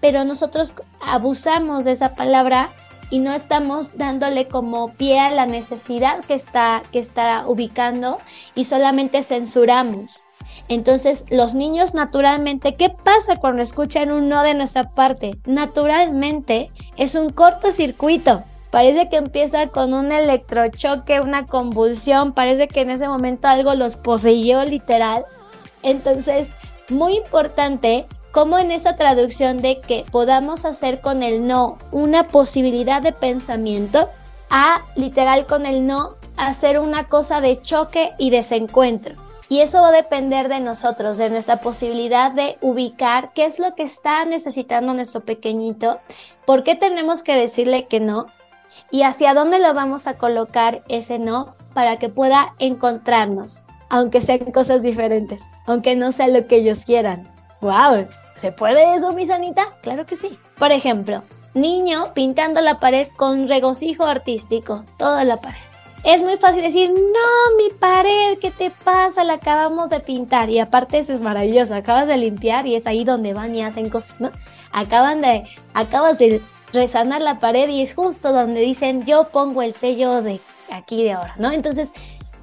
[0.00, 2.70] Pero nosotros abusamos de esa palabra
[3.10, 8.18] y no estamos dándole como pie a la necesidad que está, que está ubicando
[8.54, 10.24] y solamente censuramos.
[10.68, 15.32] Entonces, los niños naturalmente, ¿qué pasa cuando escuchan un no de nuestra parte?
[15.44, 18.42] Naturalmente es un cortocircuito.
[18.70, 23.96] Parece que empieza con un electrochoque, una convulsión, parece que en ese momento algo los
[23.96, 25.26] poseyó literal.
[25.82, 26.54] Entonces,
[26.88, 33.02] muy importante como en esa traducción de que podamos hacer con el no una posibilidad
[33.02, 34.08] de pensamiento
[34.50, 39.14] a literal con el no hacer una cosa de choque y desencuentro.
[39.50, 43.74] Y eso va a depender de nosotros, de nuestra posibilidad de ubicar qué es lo
[43.74, 46.00] que está necesitando nuestro pequeñito,
[46.46, 48.26] por qué tenemos que decirle que no
[48.90, 54.50] y hacia dónde lo vamos a colocar ese no para que pueda encontrarnos aunque sean
[54.52, 57.28] cosas diferentes, aunque no sea lo que ellos quieran.
[57.60, 58.06] ¡Wow!
[58.36, 59.76] ¿Se puede eso, mi sanita?
[59.82, 60.38] Claro que sí.
[60.58, 61.22] Por ejemplo,
[61.54, 65.58] niño pintando la pared con regocijo artístico, toda la pared.
[66.04, 69.24] Es muy fácil decir, no, mi pared, ¿qué te pasa?
[69.24, 70.48] La acabamos de pintar.
[70.48, 73.90] Y aparte eso es maravilloso, acabas de limpiar y es ahí donde van y hacen
[73.90, 74.30] cosas, ¿no?
[74.70, 76.40] Acaban de, acabas de
[76.72, 81.12] resanar la pared y es justo donde dicen, yo pongo el sello de aquí de
[81.12, 81.50] ahora, ¿no?
[81.50, 81.92] Entonces,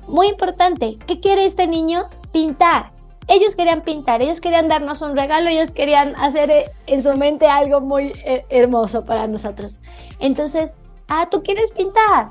[0.07, 2.05] muy importante, ¿qué quiere este niño?
[2.31, 2.91] Pintar.
[3.27, 7.47] Ellos querían pintar, ellos querían darnos un regalo, ellos querían hacer eh, en su mente
[7.47, 9.79] algo muy eh, hermoso para nosotros.
[10.19, 12.29] Entonces, ah, tú quieres pintar.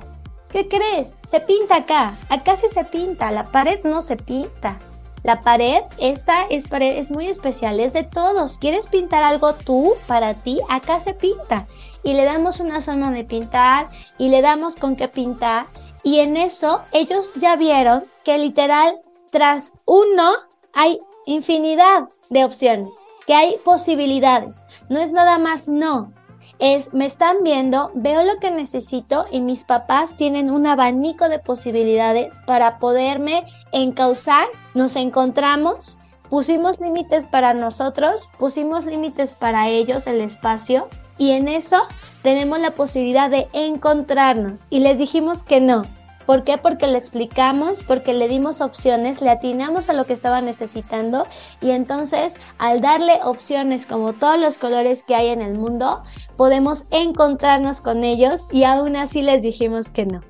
[0.50, 1.16] ¿Qué crees?
[1.28, 2.16] Se pinta acá.
[2.28, 4.78] Acá sí se pinta, la pared no se pinta.
[5.24, 8.58] La pared, esta es pared, es muy especial, es de todos.
[8.58, 10.60] ¿Quieres pintar algo tú para ti?
[10.68, 11.66] Acá se pinta.
[12.04, 15.66] Y le damos una zona de pintar y le damos con qué pintar
[16.04, 20.34] y en eso ellos ya vieron que literal tras uno
[20.72, 24.66] hay infinidad de opciones, que hay posibilidades.
[24.88, 26.12] No es nada más no.
[26.60, 31.40] Es, me están viendo, veo lo que necesito y mis papás tienen un abanico de
[31.40, 34.46] posibilidades para poderme encauzar.
[34.74, 35.98] Nos encontramos,
[36.30, 41.82] pusimos límites para nosotros, pusimos límites para ellos, el espacio, y en eso
[42.22, 45.82] tenemos la posibilidad de encontrarnos y les dijimos que no.
[46.26, 46.56] ¿Por qué?
[46.56, 51.26] Porque le explicamos, porque le dimos opciones, le atinamos a lo que estaba necesitando
[51.60, 56.02] y entonces al darle opciones como todos los colores que hay en el mundo,
[56.36, 60.22] podemos encontrarnos con ellos y aún así les dijimos que no.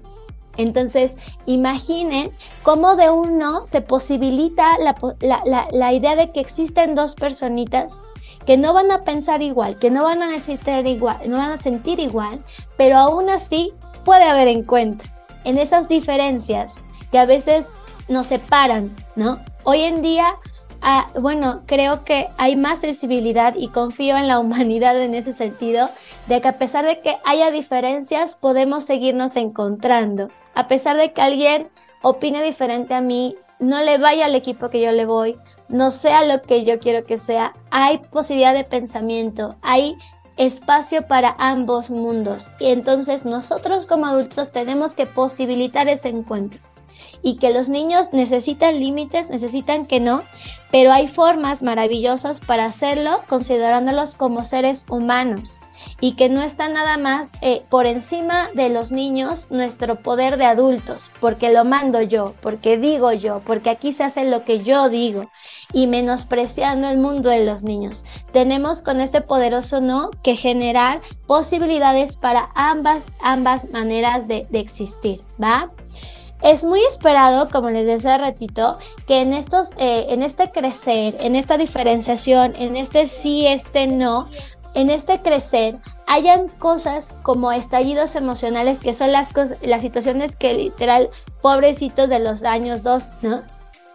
[0.57, 1.16] Entonces,
[1.47, 2.31] imaginen
[2.62, 8.01] cómo de un no se posibilita la, la idea de que existen dos personitas
[8.46, 11.59] que no van a pensar igual, que no van a sentir igual, no van a
[11.59, 12.38] sentir igual,
[12.76, 13.72] pero aún así
[14.04, 15.11] puede haber encuentro
[15.44, 17.72] en esas diferencias que a veces
[18.09, 19.40] nos separan, ¿no?
[19.62, 20.35] Hoy en día,
[20.83, 25.88] ah, bueno, creo que hay más sensibilidad y confío en la humanidad en ese sentido,
[26.26, 30.28] de que a pesar de que haya diferencias, podemos seguirnos encontrando.
[30.54, 31.68] A pesar de que alguien
[32.02, 35.37] opine diferente a mí, no le vaya al equipo que yo le voy,
[35.68, 39.96] no sea lo que yo quiero que sea, hay posibilidad de pensamiento, hay
[40.37, 42.50] espacio para ambos mundos.
[42.61, 46.61] Y entonces nosotros como adultos tenemos que posibilitar ese encuentro.
[47.22, 50.22] Y que los niños necesitan límites, necesitan que no,
[50.70, 55.59] pero hay formas maravillosas para hacerlo considerándolos como seres humanos
[56.05, 60.45] y que no está nada más eh, por encima de los niños nuestro poder de
[60.45, 64.90] adultos, porque lo mando yo, porque digo yo, porque aquí se hace lo que yo
[64.90, 65.31] digo
[65.73, 68.05] y menospreciando el mundo de los niños.
[68.33, 75.71] Tenemos con este poderoso no que generar posibilidades para ambas, ambas maneras de, existir, ¿va?
[76.43, 81.35] Es muy esperado, como les decía ratito, que en estos, eh, en este crecer, en
[81.35, 84.27] esta diferenciación, en este sí, este no,
[84.75, 91.09] en este crecer hayan cosas como estallidos emocionales que son las, las situaciones que literal
[91.43, 93.43] pobrecitos de los años dos, ¿no?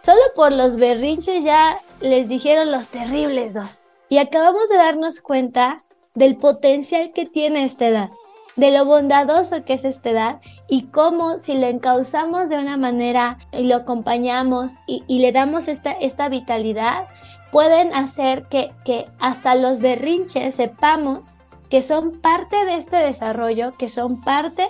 [0.00, 3.82] Solo por los berrinches ya les dijeron los terribles dos.
[4.08, 8.10] Y acabamos de darnos cuenta del potencial que tiene esta edad,
[8.56, 13.38] de lo bondadoso que es esta edad y cómo si lo encauzamos de una manera
[13.52, 17.06] y lo acompañamos y, y le damos esta, esta vitalidad,
[17.50, 18.72] pueden hacer que,
[19.18, 21.36] hasta los berrinches sepamos
[21.70, 24.68] que son parte de este desarrollo, que son parte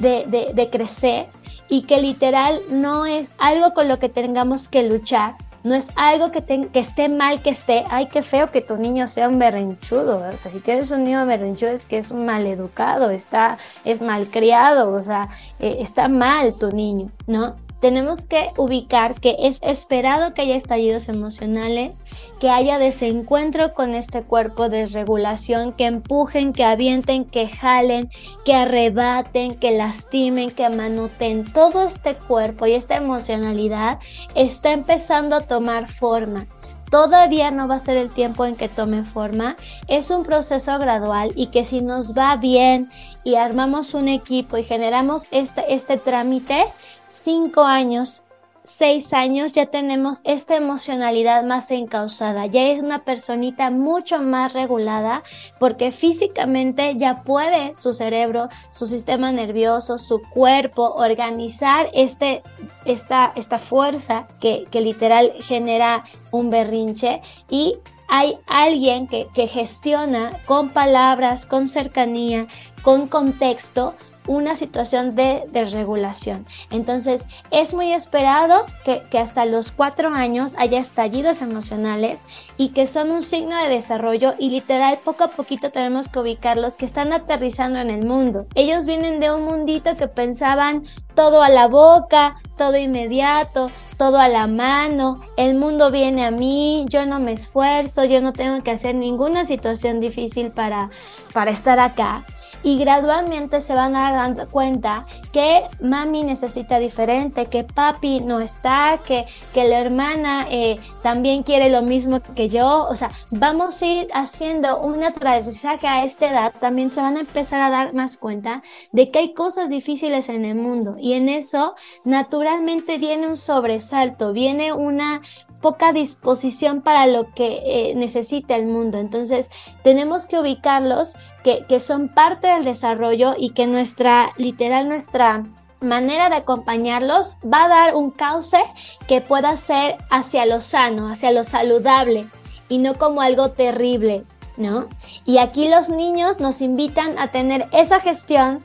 [0.00, 1.28] de, crecer
[1.68, 6.30] y que literal no es algo con lo que tengamos que luchar, no es algo
[6.30, 10.36] que, esté mal que esté, ay, qué feo que tu niño sea un berrinchudo, o
[10.38, 15.02] sea, si tienes un niño berrinchudo es que es un maleducado, está, es malcriado, o
[15.02, 17.56] sea, eh, está mal tu niño, ¿no?
[17.80, 22.04] Tenemos que ubicar que es esperado que haya estallidos emocionales,
[22.40, 28.10] que haya desencuentro con este cuerpo, desregulación, que empujen, que avienten, que jalen,
[28.44, 31.52] que arrebaten, que lastimen, que manoten.
[31.52, 33.98] Todo este cuerpo y esta emocionalidad
[34.34, 36.46] está empezando a tomar forma.
[36.90, 39.56] Todavía no va a ser el tiempo en que tome forma.
[39.88, 42.90] Es un proceso gradual y que si nos va bien
[43.24, 46.64] y armamos un equipo y generamos este, este trámite,
[47.06, 48.22] cinco años,
[48.68, 55.22] seis años ya tenemos esta emocionalidad más encausada, ya es una personita mucho más regulada
[55.58, 62.42] porque físicamente ya puede su cerebro, su sistema nervioso, su cuerpo organizar este,
[62.84, 67.20] esta, esta fuerza que, que literal genera un berrinche.
[67.48, 67.76] Y
[68.08, 72.46] hay alguien que, que, gestiona con palabras, con cercanía,
[72.82, 73.94] con contexto,
[74.28, 76.46] una situación de desregulación.
[76.70, 83.10] Entonces, es muy esperado que, hasta los cuatro años haya estallidos emocionales y que son
[83.10, 87.80] un signo de desarrollo y literal poco a poquito tenemos que ubicarlos que están aterrizando
[87.80, 88.46] en el mundo.
[88.54, 94.28] Ellos vienen de un mundito que pensaban todo a la boca, todo inmediato, todo a
[94.28, 98.70] la mano, el mundo viene a mí, yo no me esfuerzo, yo no tengo que
[98.70, 100.90] hacer ninguna situación difícil para,
[101.32, 102.24] para estar acá
[102.62, 108.98] y gradualmente se van a dar cuenta que mami necesita diferente, que papi no está,
[109.06, 112.84] que, que la hermana eh, también quiere lo mismo que yo.
[112.84, 116.52] O sea, vamos a ir haciendo un aterrizaje a esta edad.
[116.58, 120.44] También se van a empezar a dar más cuenta de que hay cosas difíciles en
[120.44, 125.22] el mundo y en eso naturalmente viene un sobresalto, viene una,
[125.60, 128.98] poca disposición para lo que eh, necesita el mundo.
[128.98, 129.50] Entonces,
[129.82, 135.44] tenemos que ubicarlos que, que son parte del desarrollo y que nuestra, literal, nuestra
[135.80, 138.58] manera de acompañarlos va a dar un cauce
[139.06, 142.28] que pueda ser hacia lo sano, hacia lo saludable
[142.68, 144.24] y no como algo terrible,
[144.56, 144.88] ¿no?
[145.24, 148.64] Y aquí los niños nos invitan a tener esa gestión,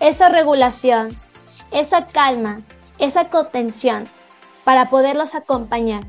[0.00, 1.16] esa regulación,
[1.70, 2.60] esa calma,
[2.98, 4.08] esa contención
[4.64, 6.04] para poderlos acompañar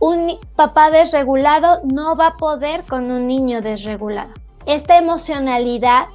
[0.00, 4.30] un papá desregulado no va a poder con un niño desregulado.
[4.66, 6.06] Esta emocionalidad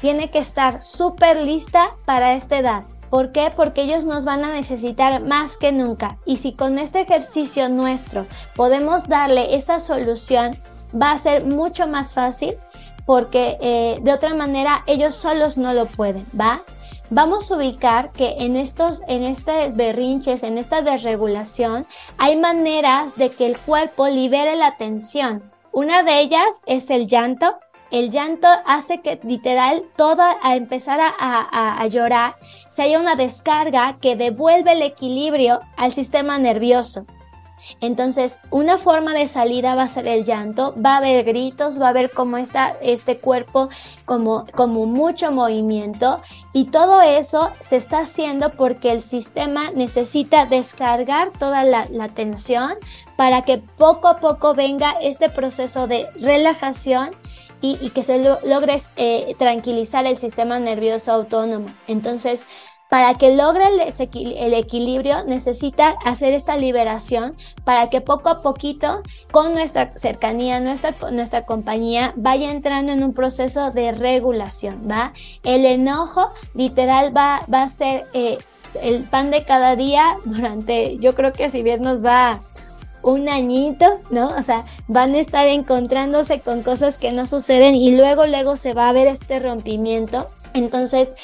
[0.00, 2.84] tiene que estar súper lista para esta edad.
[3.10, 3.52] ¿Por qué?
[3.54, 6.18] Porque ellos nos van a necesitar más que nunca.
[6.24, 10.56] Y si con este ejercicio nuestro podemos darle esa solución,
[11.00, 12.56] va a ser mucho más fácil
[13.04, 16.62] porque eh, de otra manera ellos solos no lo pueden, ¿va?
[17.10, 21.86] Vamos a ubicar que en estos, en estos berrinches, en esta desregulación,
[22.18, 25.50] hay maneras de que el cuerpo libere la tensión.
[25.72, 27.56] Una de ellas es el llanto.
[27.90, 31.12] El llanto hace que literal todo a empezar a,
[31.80, 32.34] a llorar
[32.68, 37.06] se haya una descarga que devuelve el equilibrio al sistema nervioso.
[37.80, 41.86] Entonces, una forma de salida va a ser el llanto, va a haber gritos, va
[41.86, 43.68] a haber como está este cuerpo
[44.04, 46.20] como, como mucho movimiento
[46.52, 52.74] y todo eso se está haciendo porque el sistema necesita descargar toda la, tensión
[53.16, 57.10] para que poco a poco venga este proceso de relajación
[57.60, 61.66] y, que se logre eh, tranquilizar el sistema nervioso autónomo.
[61.88, 62.46] Entonces,
[62.88, 69.52] para que logre el, equilibrio necesita hacer esta liberación para que poco a poquito con
[69.52, 75.12] nuestra cercanía, nuestra, nuestra compañía vaya entrando en un proceso de regulación, ¿va?
[75.42, 78.38] El enojo literal va, va a ser eh,
[78.82, 82.40] el pan de cada día durante, yo creo que si bien nos va
[83.02, 84.28] un añito, ¿no?
[84.30, 88.74] O sea, van a estar encontrándose con cosas que no suceden y luego, luego se
[88.74, 90.28] va a ver este rompimiento.
[90.54, 91.14] Entonces,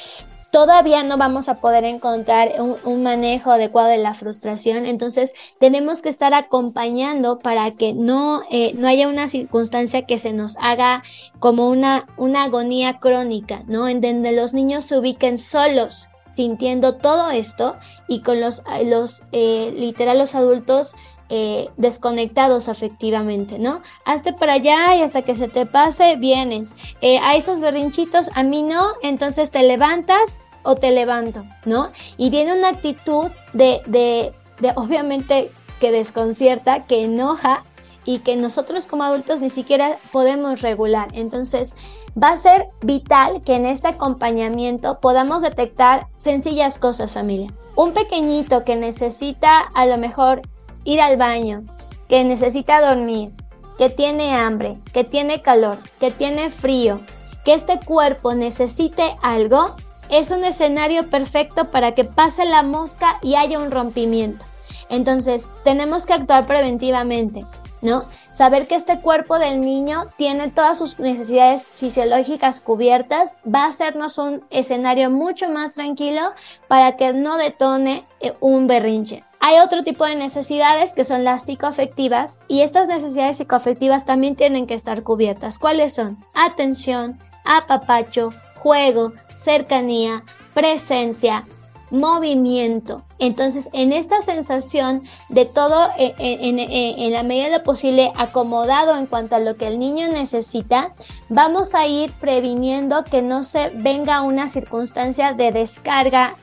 [0.53, 4.85] todavía no vamos a poder encontrar un, manejo adecuado de la frustración.
[4.87, 10.33] Entonces, tenemos que estar acompañando para que no, eh, no haya una circunstancia que se
[10.33, 11.03] nos haga
[11.41, 13.89] como una, una agonía crónica, ¿no?
[13.89, 17.77] En donde los niños se ubiquen solos sintiendo todo esto
[18.09, 20.95] y con los, los eh, literal los adultos
[21.35, 23.81] eh, desconectados afectivamente, ¿no?
[24.05, 26.77] Hazte para allá y hasta que se te pase, vienes.
[27.01, 31.91] Eh, a esos berrinchitos, a mí no, entonces te levantas o te levanto, ¿no?
[32.17, 35.51] Y viene una actitud de, de, de obviamente
[35.81, 37.65] que desconcierta, que enoja
[38.05, 41.09] y que nosotros como adultos ni siquiera podemos regular.
[41.13, 41.77] Entonces,
[42.21, 47.53] va a ser vital que en este acompañamiento podamos detectar sencillas cosas, familia.
[47.77, 50.43] Un pequeñito que necesita a lo mejor
[50.85, 51.63] ir al baño,
[52.09, 53.33] que necesita dormir,
[53.79, 57.01] que tiene hambre, que tiene calor, que tiene frío,
[57.45, 59.77] que este cuerpo necesite algo,
[60.13, 64.45] es un escenario perfecto para que pase la mosca y haya un rompimiento.
[64.91, 67.45] Entonces, tenemos que actuar preventivamente.
[67.81, 68.05] ¿no?
[68.31, 74.19] Saber que este cuerpo del niño tiene todas sus necesidades fisiológicas cubiertas va a hacernos
[74.19, 76.33] un escenario mucho más tranquilo
[76.69, 79.25] para que no detone eh, un berrinche.
[79.41, 84.69] Hay otro tipo de necesidades que son las psicoafectivas y estas necesidades psicoafectivas también tienen
[84.69, 85.59] que estar cubiertas.
[85.59, 86.25] ¿Cuáles son?
[86.33, 88.33] Atención, apapacho,
[88.63, 90.23] juego, cercanía,
[90.55, 91.45] presencia,
[91.91, 93.03] movimiento.
[93.19, 98.13] Entonces, en esta sensación de todo eh, eh, eh, en, la medida de lo posible
[98.17, 100.95] acomodado en cuanto a lo que el niño necesita,
[101.29, 106.37] vamos a ir previniendo que no se venga una circunstancia de descarga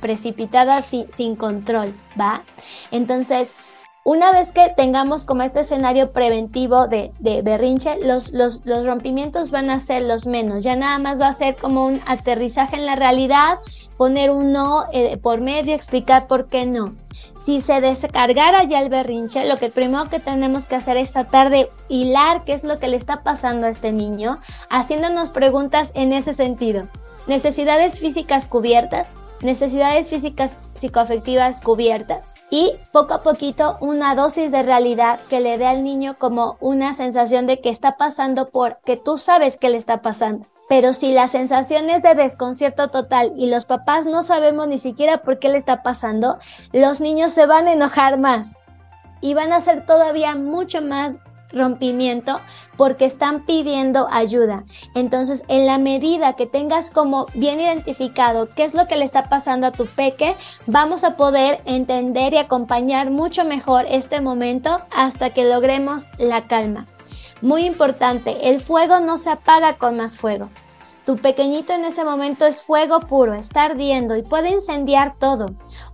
[0.00, 2.42] precipitada sin control, ¿va?
[2.90, 3.54] Entonces,
[4.04, 8.32] una vez que tengamos como este escenario preventivo de, berrinche, los,
[8.84, 10.64] rompimientos van a ser los menos.
[10.64, 13.58] Ya nada más va a ser como un aterrizaje en la realidad,
[13.96, 16.96] poner un no eh, por medio, explicar por qué no.
[17.36, 21.50] Si se descargara ya el berrinche, lo que primero que tenemos que hacer es tratar
[21.50, 24.38] de hilar qué es lo que le está pasando a este niño,
[24.68, 26.88] haciéndonos preguntas en ese sentido.
[27.28, 35.20] Necesidades físicas cubiertas, necesidades físicas psicoafectivas cubiertas y poco a poquito una dosis de realidad
[35.28, 39.18] que le dé al niño como una sensación de que está pasando por que tú
[39.18, 40.46] sabes que le está pasando.
[40.68, 45.22] Pero si la sensación es de desconcierto total y los papás no sabemos ni siquiera
[45.22, 46.38] por qué le está pasando,
[46.72, 48.58] los niños se van a enojar más
[49.20, 51.14] y van a ser todavía mucho más
[51.52, 52.40] rompimiento
[52.76, 54.64] porque están pidiendo ayuda.
[54.94, 59.24] Entonces, en la medida que tengas como bien identificado qué es lo que le está
[59.24, 60.34] pasando a tu peque,
[60.66, 66.86] vamos a poder entender y acompañar mucho mejor este momento hasta que logremos la calma.
[67.40, 70.48] Muy importante, el fuego no se apaga con más fuego.
[71.04, 75.46] Tu pequeñito en ese momento es fuego puro, está ardiendo y puede incendiar todo.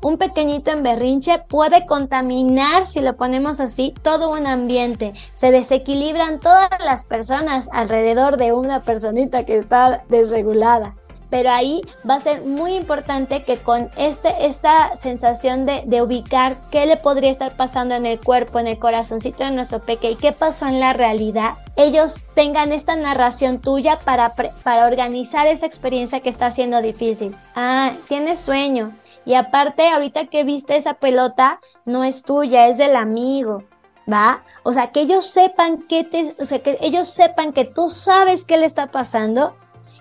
[0.02, 5.14] Un pequeñito en berrinche puede contaminar, si lo ponemos así, todo un ambiente.
[5.32, 10.94] Se desequilibran todas las personas alrededor de una personita que está desregulada
[11.30, 16.56] pero ahí va a ser muy importante que con este, esta sensación de, de, ubicar
[16.70, 20.16] qué le podría estar pasando en el cuerpo, en el corazoncito de nuestro peque y
[20.16, 26.20] qué pasó en la realidad, ellos tengan esta narración tuya para, para organizar esa experiencia
[26.20, 27.34] que está siendo difícil.
[27.54, 28.96] Ah, tienes sueño.
[29.24, 33.64] Y aparte, ahorita que viste esa pelota, no es tuya, es del amigo.
[34.10, 34.42] ¿Va?
[34.62, 38.46] O sea, que ellos sepan que te, o sea, que ellos sepan que tú sabes
[38.46, 39.54] qué le está pasando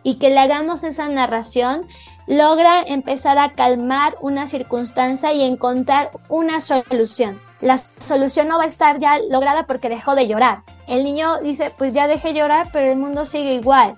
[0.08, 1.86] y que le hagamos esa narración,
[2.28, 7.42] logra empezar a calmar una circunstancia y encontrar una solución.
[7.60, 10.60] La solución no va a estar ya lograda porque dejó de llorar.
[10.88, 13.98] El niño dice, pues ya dejé llorar, pero el mundo sigue igual.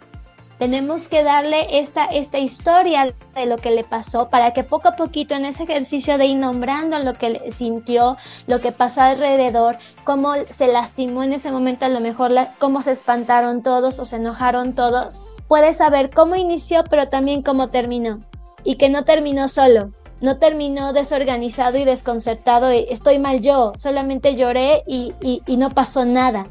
[0.57, 4.95] Tenemos que darle esta, esta historia de lo que le pasó para que poco a
[4.95, 10.33] poquito en ese ejercicio de ir nombrando lo que sintió, lo que pasó alrededor, cómo
[10.49, 14.73] se lastimó en ese momento, a lo mejor cómo se espantaron todos o se enojaron
[14.73, 18.21] todos, puede saber cómo inició, pero también cómo terminó.
[18.63, 19.91] Y que no terminó solo,
[20.21, 26.47] no terminó desorganizado y desconcertado, estoy mal yo, solamente lloré y, no pasó nada.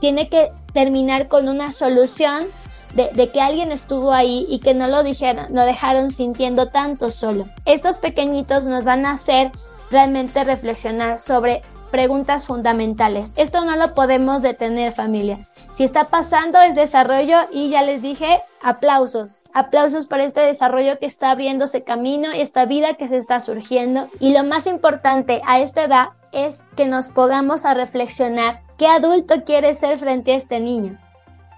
[0.00, 2.48] Tiene que terminar con una solución
[2.94, 7.44] de, que alguien estuvo ahí y que no lo dijeron, no dejaron sintiendo tanto solo.
[7.66, 9.52] Estos pequeñitos nos van a hacer
[9.92, 13.34] realmente reflexionar sobre preguntas fundamentales.
[13.36, 15.40] Esto no lo podemos detener familia.
[15.70, 21.06] Si está pasando es desarrollo y ya les dije, aplausos, aplausos por este desarrollo que
[21.06, 24.08] está abriéndose camino y esta vida que se está surgiendo.
[24.20, 29.44] Y lo más importante a esta edad es que nos pongamos a reflexionar qué adulto
[29.44, 30.98] quieres ser frente a este niño.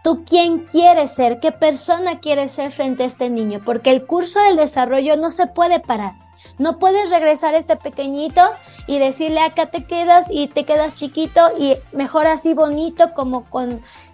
[0.03, 1.39] ¿Tú quién quieres ser?
[1.39, 3.63] ¿Qué persona quieres ser frente a este niño?
[3.65, 6.15] Porque el curso del desarrollo no se puede parar.
[6.59, 8.41] No puedes regresar a este pequeñito
[8.87, 13.45] y decirle acá te quedas y te quedas chiquito y mejor así bonito como,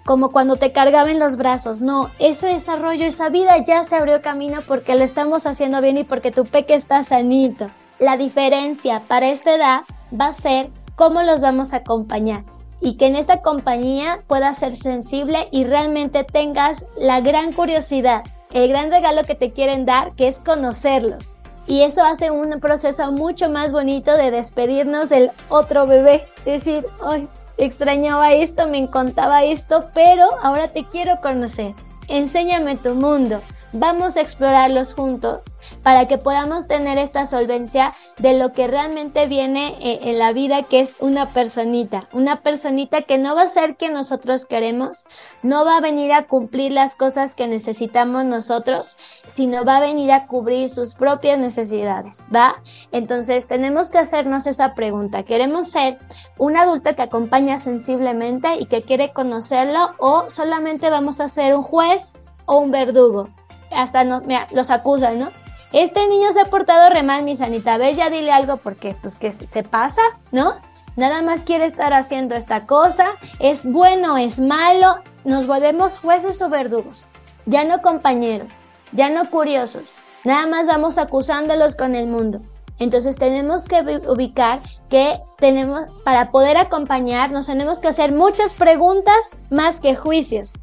[0.05, 1.83] como cuando te cargaba en los brazos.
[1.83, 6.05] No, ese desarrollo, esa vida ya se abrió camino porque lo estamos haciendo bien y
[6.05, 7.67] porque tu peque está sanito.
[7.99, 9.81] La diferencia para esta edad
[10.19, 12.45] va a ser cómo los vamos a acompañar
[12.81, 18.23] y que en esta compañía puedas ser sensible y realmente tengas la gran curiosidad,
[18.53, 21.38] el gran regalo que te quieren dar, que es conocerlos.
[21.69, 26.27] Y eso hace un proceso mucho más bonito de despedirnos del otro bebé.
[26.47, 31.75] Decir, ay, extrañaba esto, me encantaba esto, pero ahora te quiero conocer.
[32.09, 33.43] Enséñame tu mundo.
[33.75, 35.41] Vamos a explorarlos juntos
[35.83, 40.63] para que podamos tener esta solvencia de lo que realmente viene eh, en la vida,
[40.63, 45.07] que es una personita, una personita que no va a ser que nosotros queremos,
[45.43, 48.97] no va a venir a cumplir las cosas que necesitamos nosotros,
[49.29, 52.57] sino va a venir a cubrir sus propias necesidades, ¿va?
[52.93, 55.99] Entonces tenemos que hacernos esa pregunta, ¿queremos ser
[56.39, 61.63] un adulto que acompaña sensiblemente y que quiere conocerlo o solamente vamos a ser un
[61.63, 63.27] juez o un verdugo?
[63.71, 65.29] hasta no, los acusan, ¿no?
[65.73, 67.75] Este niño se ha portado re mal, mi sanita.
[67.75, 70.03] A ver, ya dile algo porque, pues, que se pasa,
[70.33, 70.61] ¿no?
[70.97, 73.11] Nada más quiere estar haciendo esta cosa.
[73.39, 74.97] Es bueno, es malo.
[75.25, 77.05] Nos volvemos jueces o verdugos.
[77.47, 78.57] Ya no compañeros,
[78.93, 80.01] ya no curiosos.
[80.25, 82.41] Nada más vamos acusándolos con el mundo.
[82.79, 89.37] Entonces tenemos que ubicar que tenemos, para poder acompañar, nos tenemos que hacer muchas preguntas
[89.51, 90.55] más que juicios.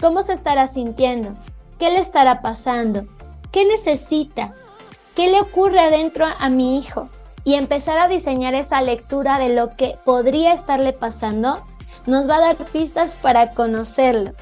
[0.00, 1.34] ¿Cómo se estará sintiendo?
[1.78, 3.06] ¿Qué le estará pasando?
[3.54, 4.52] ¿Qué necesita?
[5.14, 7.08] ¿Qué le ocurre adentro a mi hijo?
[7.44, 11.62] Y empezar a diseñar esa lectura de lo que podría estarle pasando
[12.04, 14.32] nos va a dar pistas para conocerlo.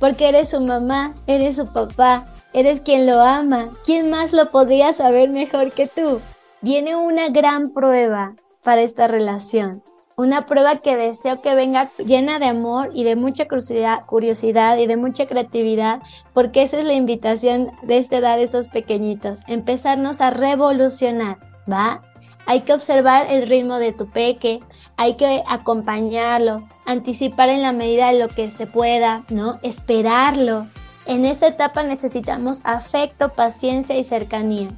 [0.00, 3.68] Porque eres su mamá, eres su papá, eres quien lo ama.
[3.84, 6.22] ¿Quién más lo podría saber mejor que tú?
[6.62, 9.82] Viene una gran prueba para esta relación.
[10.16, 14.96] Una prueba que deseo que venga llena de amor y de mucha curiosidad, y de
[14.96, 16.00] mucha creatividad,
[16.34, 21.38] porque esa es la invitación de esta edad de esos pequeñitos, empezarnos a revolucionar,
[21.70, 22.02] ¿va?
[22.44, 24.60] Hay que observar el ritmo de tu peque,
[24.96, 29.58] hay que acompañarlo, anticipar en la medida de lo que se pueda, ¿no?
[29.62, 30.66] Esperarlo.
[31.06, 34.68] En esta etapa necesitamos afecto, paciencia y cercanía.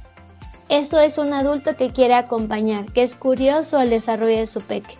[0.69, 4.95] Eso es un adulto que quiere acompañar, que es curioso al desarrollo de su peque.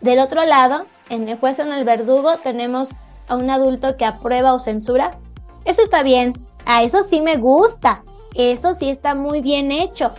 [0.00, 2.90] Del otro lado, en el juez o en el verdugo tenemos
[3.26, 5.18] a un adulto que aprueba o censura.
[5.64, 6.34] Eso está bien.
[6.64, 8.02] A eso sí me gusta.
[8.34, 10.12] Eso sí está muy bien hecho.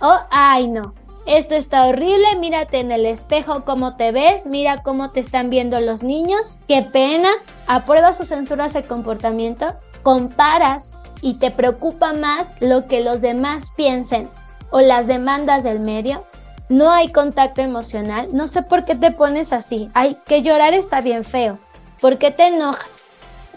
[0.00, 0.94] Oh, ay no.
[1.26, 2.36] Esto está horrible.
[2.36, 4.46] Mírate en el espejo cómo te ves.
[4.46, 6.58] Mira cómo te están viendo los niños.
[6.68, 7.30] Qué pena.
[7.66, 9.74] Apruebas o censuras el comportamiento.
[10.02, 14.28] Comparas y te preocupa más lo que los demás piensen
[14.70, 16.24] o las demandas del medio
[16.68, 19.88] no hay contacto emocional, no sé por qué te pones así.
[19.94, 21.58] Hay que llorar está bien feo.
[22.00, 23.02] ¿Por qué te enojas?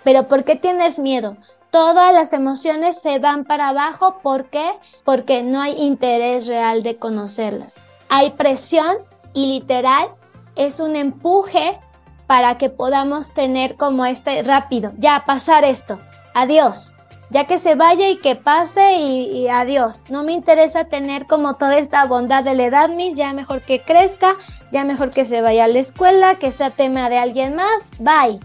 [0.03, 1.37] Pero ¿por qué tienes miedo?
[1.71, 4.19] Todas las emociones se van para abajo.
[4.21, 4.71] ¿Por qué?
[5.03, 7.83] Porque no hay interés real de conocerlas.
[8.09, 8.97] Hay presión
[9.33, 10.09] y literal
[10.55, 11.79] es un empuje
[12.27, 15.99] para que podamos tener como este rápido, ya pasar esto.
[16.33, 16.93] Adiós
[17.29, 20.05] ya que se vaya y que pase y, adiós.
[20.09, 23.81] No me interesa tener como toda esta bondad de la edad, mis, ya mejor que
[23.81, 24.35] crezca,
[24.71, 28.39] ya mejor que se vaya a la escuela, que sea tema de alguien más, bye.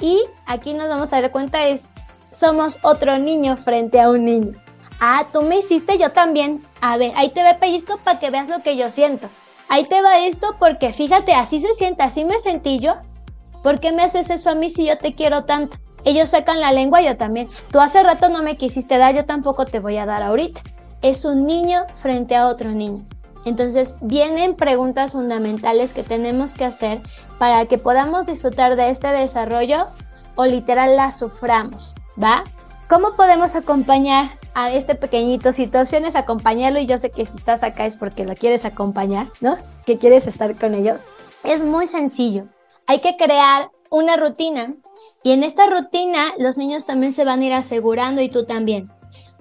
[0.00, 1.88] Y aquí nos vamos a dar cuenta es,
[2.30, 4.52] somos otro niño frente a un niño.
[5.00, 6.62] Ah, tú me hiciste, yo también.
[6.80, 9.28] A ver, ahí te ve pellizco para que veas lo que yo siento.
[9.68, 12.94] Ahí te va esto porque fíjate, así se siente, así me sentí yo.
[13.62, 15.76] ¿Por qué me haces eso a mí si yo te quiero tanto?
[16.04, 17.48] Ellos sacan la lengua, yo también.
[17.70, 20.60] Tú hace rato no me quisiste dar, yo tampoco te voy a dar ahorita.
[21.02, 23.04] Es un niño frente a otro niño.
[23.44, 27.00] Entonces vienen preguntas fundamentales que tenemos que hacer
[27.38, 29.86] para que podamos disfrutar de este desarrollo
[30.34, 32.44] o literal la suframos, ¿va?
[32.88, 35.52] ¿Cómo podemos acompañar a este pequeñito?
[35.52, 38.34] Si tu opción es acompañarlo y yo sé que si estás acá es porque lo
[38.34, 39.56] quieres acompañar, ¿no?
[39.84, 41.04] Que quieres estar con ellos.
[41.44, 42.46] Es muy sencillo.
[42.86, 44.74] Hay que crear una rutina
[45.22, 48.90] y en esta rutina los niños también se van a ir asegurando y tú también.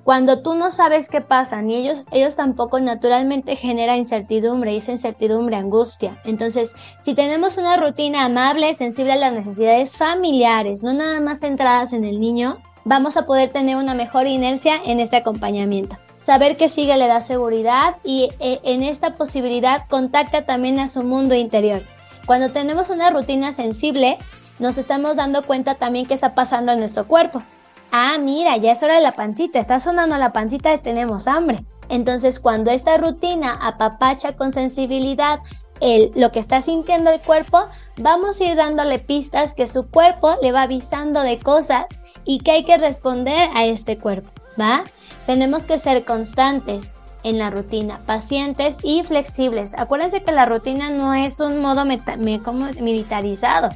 [0.07, 4.93] Cuando tú no sabes qué pasa, ni ellos, ellos tampoco naturalmente genera incertidumbre, y esa
[4.93, 6.21] incertidumbre angustia.
[6.23, 11.91] Entonces, si tenemos una rutina amable, sensible a las necesidades familiares, no nada más centradas
[11.91, 15.97] en el niño, vamos a poder tener una mejor inercia en este acompañamiento.
[16.19, 21.03] Saber que sigue le da seguridad y eh, en esta posibilidad contacta también a su
[21.03, 21.81] mundo interior.
[22.25, 24.17] Cuando tenemos una rutina sensible,
[24.59, 27.43] nos estamos dando cuenta también qué está pasando en nuestro cuerpo.
[27.91, 31.63] Ah, mira, ya es hora de la pancita, está sonando la pancita, tenemos hambre.
[31.89, 35.39] Entonces, cuando esta rutina apapacha con sensibilidad
[35.79, 40.35] el, lo que está sintiendo el cuerpo, vamos a ir dándole pistas que su cuerpo
[40.41, 41.85] le va avisando de cosas
[42.25, 44.83] y que hay que responder a este cuerpo, ¿va?
[45.27, 49.73] Tenemos que ser constantes en la rutina, pacientes y flexibles.
[49.77, 53.69] Acuérdense que la rutina no es un modo militarizado.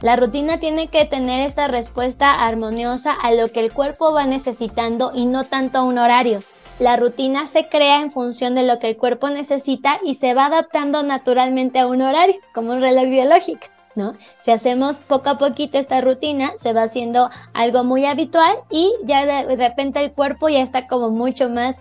[0.00, 5.10] La rutina tiene que tener esta respuesta armoniosa a lo que el cuerpo va necesitando
[5.12, 6.40] y no tanto a un horario.
[6.78, 10.46] La rutina se crea en función de lo que el cuerpo necesita y se va
[10.46, 13.66] adaptando naturalmente a un horario, como un reloj biológico.
[13.96, 14.14] ¿No?
[14.38, 19.26] Si hacemos poco a poquito esta rutina, se va haciendo algo muy habitual y ya
[19.26, 21.78] de repente el cuerpo ya está como mucho más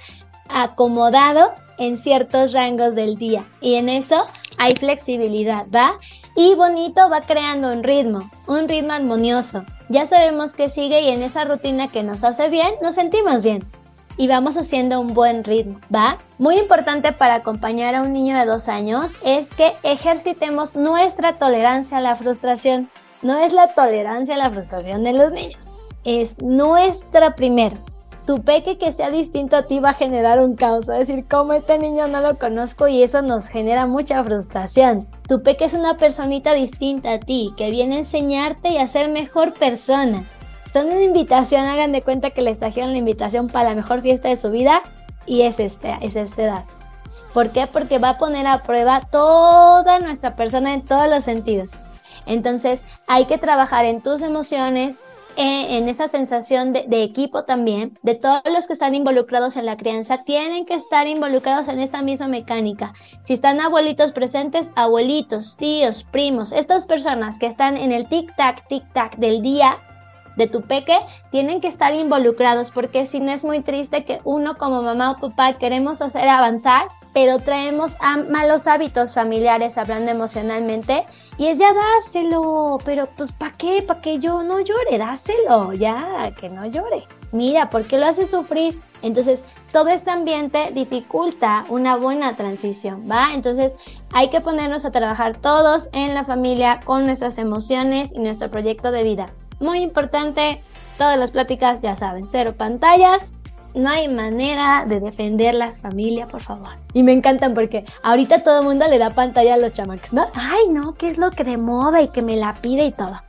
[0.49, 3.45] acomodado en ciertos rangos del día.
[3.61, 4.25] Y en eso
[4.57, 5.97] hay flexibilidad, ¿va?
[6.35, 9.63] Y bonito va creando un ritmo, un ritmo armonioso.
[9.89, 13.65] Ya sabemos que sigue y en esa rutina que nos hace bien, nos sentimos bien.
[14.19, 16.17] Y vamos haciendo un buen ritmo, ¿va?
[16.39, 21.99] Muy importante para acompañar a un niño de dos años es que ejercitemos nuestra tolerancia
[21.99, 22.89] a la frustración.
[23.21, 25.67] No es la tolerancia a la frustración de los niños,
[26.03, 27.77] es nuestra primero
[28.27, 30.89] tu peque que sea distinto a ti va a generar un caos.
[30.89, 35.07] Es decir, como este niño no lo conozco y eso nos genera mucha frustración.
[35.29, 39.09] Tu peque es una personita distinta a ti que viene a enseñarte y a ser
[39.09, 40.25] mejor persona.
[40.71, 44.27] Son una invitación, hagan de cuenta que les trajeron la invitación para la mejor fiesta
[44.27, 44.81] de su vida
[45.25, 46.65] y es, este, es esta edad.
[47.33, 47.65] ¿Por qué?
[47.65, 51.69] Porque va a poner a prueba toda nuestra persona en todos los sentidos.
[52.25, 54.99] Entonces hay que trabajar en tus emociones,
[55.37, 60.17] en esa sensación de, equipo también, de todos los que están involucrados en la crianza,
[60.23, 62.93] tienen que estar involucrados en esta misma mecánica.
[63.21, 69.17] Si están abuelitos presentes, abuelitos, tíos, primos, estas personas que están en el tic-tac, tic-tac
[69.17, 69.77] del día
[70.37, 70.97] de tu peque
[71.31, 75.17] tienen que estar involucrados porque si no es muy triste que uno como mamá o
[75.17, 81.03] papá queremos hacer avanzar, pero traemos a malos hábitos familiares hablando emocionalmente
[81.39, 83.81] y es ya dáselo, pero pues ¿para qué?
[83.81, 84.99] ¿Para que yo no llore?
[84.99, 87.07] Dáselo, ya, que no llore.
[87.31, 88.79] Mira, ¿por qué lo hace sufrir?
[89.01, 93.33] Entonces, todo este ambiente dificulta una buena transición, ¿va?
[93.33, 93.77] Entonces,
[94.13, 98.91] hay que ponernos a trabajar todos en la familia con nuestras emociones y nuestro proyecto
[98.91, 99.33] de vida.
[99.59, 100.61] Muy importante,
[100.99, 103.33] todas las pláticas ya saben, cero pantallas.
[103.73, 106.69] No hay manera de defender las familias, por favor.
[106.93, 110.27] Y me encantan porque ahorita todo el mundo le da pantalla a los chamacos, ¿no?
[110.33, 113.21] Ay, no, que es lo que de moda y que me la pide y todo.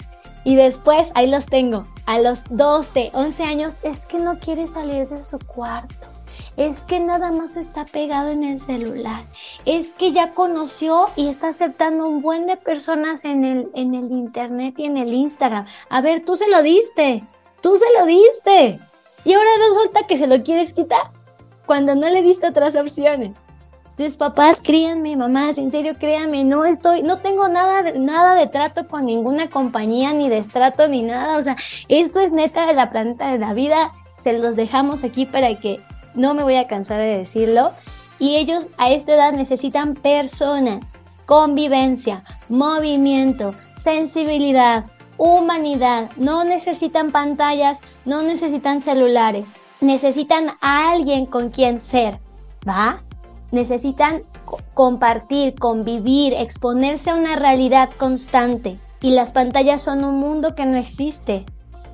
[0.45, 1.85] Y después ahí los tengo.
[2.07, 6.09] A los 12, 11 años es que no quiere salir de su cuarto
[6.59, 9.23] es que nada más está pegado en el celular,
[9.65, 14.11] es que ya conoció y está aceptando un buen de personas en el, en el
[14.11, 15.67] internet y en el Instagram.
[15.89, 17.25] A ver, tú se lo diste,
[17.61, 18.81] tú se lo diste.
[19.29, 21.13] Y ahora resulta que se lo quieres quitar
[21.67, 23.39] cuando no le diste otras opciones.
[23.91, 28.89] Entonces, papás, créanme, mamás, en serio, créanme, no estoy, no tengo nada, nada de trato
[28.89, 31.37] con ninguna compañía, ni de estrato, ni nada.
[31.37, 31.57] O sea,
[31.89, 33.93] esto es neta de la planeta de la vida.
[34.19, 35.79] Se los dejamos aquí para que
[36.15, 37.73] no me voy a cansar de decirlo.
[38.19, 44.87] Y ellos a esta edad necesitan personas, convivencia, movimiento, sensibilidad,
[45.19, 46.11] humanidad.
[46.17, 49.57] No necesitan pantallas, no necesitan celulares.
[49.81, 52.19] Necesitan a alguien con quien ser,
[52.67, 53.03] ¿va?
[53.51, 54.23] Necesitan
[54.75, 58.79] compartir, convivir, exponerse a una realidad constante.
[59.01, 61.45] Y las pantallas son un mundo que no existe.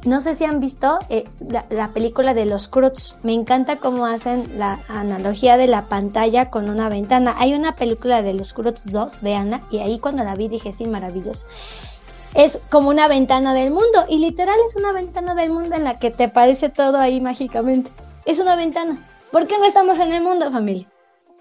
[0.05, 1.25] No sé si han visto eh,
[1.71, 3.17] la, película de los Cruz.
[3.23, 7.35] Me encanta cómo hacen la analogía de la pantalla con una ventana.
[7.39, 10.73] Hay una película de los Cruz 2 de Ana y ahí cuando la vi dije,
[10.73, 11.47] sí, maravilloso.
[12.35, 15.99] Es como una ventana del mundo y literal es una ventana del mundo en la
[15.99, 17.91] que te parece todo ahí mágicamente.
[18.25, 18.99] Es una ventana.
[19.31, 20.89] ¿Por qué no estamos en el mundo, familia?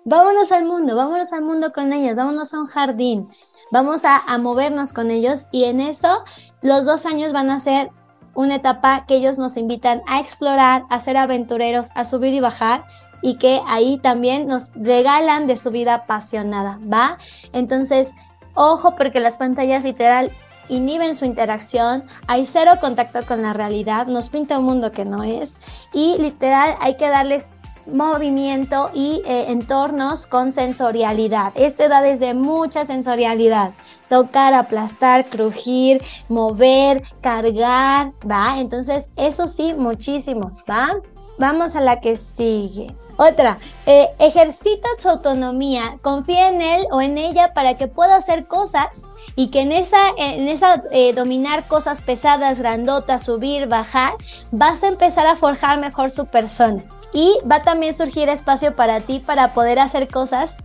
[0.06, 3.30] Vámonos al mundo, vámonos al mundo con ellos, vámonos a un jardín,
[3.72, 6.26] vamos a, a movernos con ellos y en eso
[6.62, 7.90] los dos años van a ser
[8.36, 12.84] una etapa que ellos nos invitan a explorar, a ser aventureros, a subir y bajar
[13.22, 17.18] y que ahí también nos regalan de su vida apasionada, ¿va?
[17.54, 18.14] Entonces,
[18.56, 20.32] ojo porque las pantallas literal
[20.70, 25.24] inhiben su interacción, hay cero contacto con la realidad, nos pinta un mundo que no
[25.24, 25.58] es
[25.94, 27.50] y literal hay que darles
[27.86, 31.52] movimiento y eh, entornos con sensorialidad.
[31.56, 33.74] Esto da desde mucha sensorialidad.
[34.10, 38.60] Tocar, aplastar, crujir, mover, cargar, ¿va?
[38.60, 40.92] Entonces, eso sí, muchísimo, ¿va?
[41.40, 42.96] Vamos a la que sigue.
[43.18, 48.48] Otra, eh, ejercita su autonomía, confía en él o en ella para que pueda hacer
[48.48, 54.14] cosas y que en esa, en esa eh, dominar cosas pesadas, grandotas, subir, bajar,
[54.52, 56.84] vas a empezar a forjar mejor su persona.
[57.14, 60.58] Y va a también surgir espacio para ti para poder hacer cosas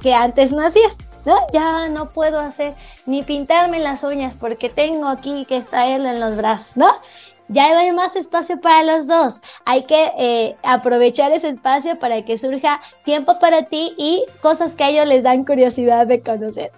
[0.00, 0.96] que antes no hacías.
[1.24, 1.36] ¿no?
[1.52, 2.72] Ya no puedo hacer
[3.04, 6.84] ni pintarme las uñas porque tengo aquí que estar en los brazos.
[7.48, 9.42] Ya hay más espacio para los dos.
[9.64, 14.84] Hay que eh, aprovechar ese espacio para que surja tiempo para ti y cosas que
[14.84, 16.72] a ellos les dan curiosidad de conocer.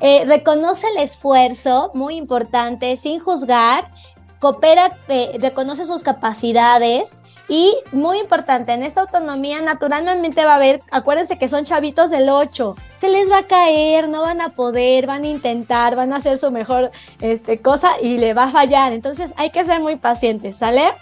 [0.00, 3.90] Eh, reconoce el esfuerzo, muy importante, sin juzgar
[4.42, 10.80] coopera, eh, reconoce sus capacidades y muy importante, en esta autonomía naturalmente va a haber,
[10.90, 15.06] acuérdense que son chavitos del 8, se les va a caer, no van a poder,
[15.06, 16.90] van a intentar, van a hacer su mejor
[17.20, 20.92] este, cosa y le va a fallar, entonces hay que ser muy pacientes, ¿sale?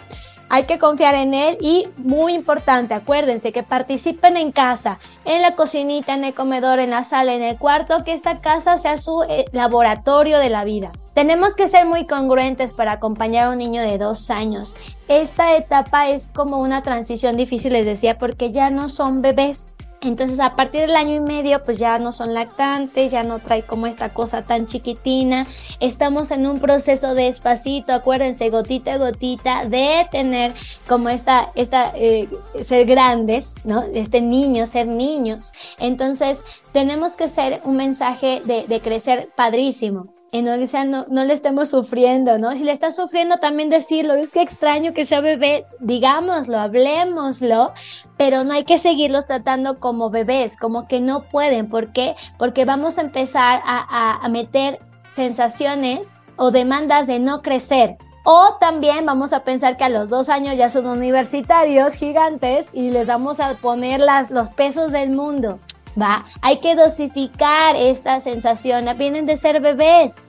[0.53, 5.55] Hay que confiar en él y muy importante, acuérdense que participen en casa, en la
[5.55, 9.23] cocinita, en el comedor, en la sala, en el cuarto, que esta casa sea su
[9.29, 10.91] eh, laboratorio de la vida.
[11.13, 14.75] Tenemos que ser muy congruentes para acompañar a un niño de dos años.
[15.07, 19.71] Esta etapa es como una transición difícil, les decía, porque ya no son bebés.
[20.01, 23.61] Entonces a partir del año y medio pues ya no son lactantes, ya no trae
[23.61, 25.45] como esta cosa tan chiquitina.
[25.79, 30.53] Estamos en un proceso despacito, acuérdense, gotita a gotita, de tener
[30.87, 32.27] como esta, esta eh,
[32.63, 33.83] ser grandes, ¿no?
[33.93, 35.51] Este niño, ser niños.
[35.79, 36.43] Entonces
[36.73, 41.33] tenemos que ser un mensaje de, de crecer padrísimo en donde sea, no, no, le
[41.33, 42.51] estemos sufriendo, ¿no?
[42.51, 47.73] Si le está sufriendo, también decirlo, es que extraño que sea bebé, digámoslo, hablemoslo,
[48.17, 51.69] pero no hay que seguirlos tratando como bebés, como que no pueden.
[51.69, 52.15] ¿Por qué?
[52.37, 54.79] Porque vamos a empezar a, a meter
[55.09, 57.97] sensaciones o demandas de no crecer.
[58.23, 62.91] O también vamos a pensar que a los dos años ya son universitarios gigantes y
[62.91, 65.59] les vamos a poner las, los pesos del mundo.
[65.99, 66.25] ¿Va?
[66.41, 70.21] Hay que dosificar esta sensación, vienen de ser bebés.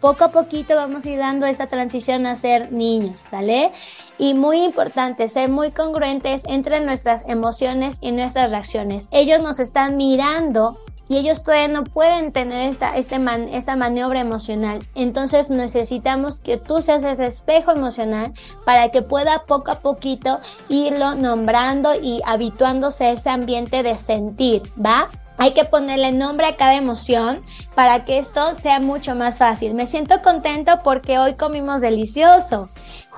[0.00, 3.72] Poco a poquito vamos a ir dando esta transición a ser niños, ¿sale?
[4.16, 9.08] Y muy importante, ser muy congruentes entre nuestras emociones y nuestras reacciones.
[9.10, 10.78] Ellos nos están mirando
[11.08, 13.18] y ellos todavía no pueden tener esta, este
[13.50, 14.80] esta maniobra emocional.
[14.94, 18.32] Entonces necesitamos que tú seas ese espejo emocional
[18.64, 24.62] para que pueda poco a poquito irlo nombrando y habituándose a ese ambiente de sentir,
[24.84, 25.08] ¿va?
[25.40, 27.40] Hay que ponerle nombre a cada emoción
[27.76, 29.72] para que esto sea mucho más fácil.
[29.72, 32.68] Me siento contento porque hoy comimos delicioso.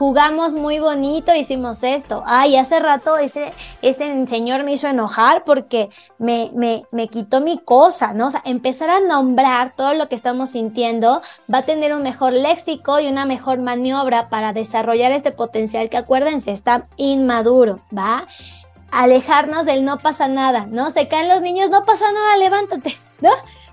[0.00, 2.22] Jugamos muy bonito, hicimos esto.
[2.24, 7.58] Ay, hace rato ese, ese señor me hizo enojar porque me, me, me quitó mi
[7.58, 8.28] cosa, ¿no?
[8.28, 11.20] O sea, empezar a nombrar todo lo que estamos sintiendo
[11.52, 15.98] va a tener un mejor léxico y una mejor maniobra para desarrollar este potencial que
[15.98, 18.26] acuérdense, está inmaduro, ¿va?
[18.90, 20.90] alejarnos del no pasa nada, ¿no?
[20.90, 23.30] Se caen los niños, no pasa nada, levántate, ¿no?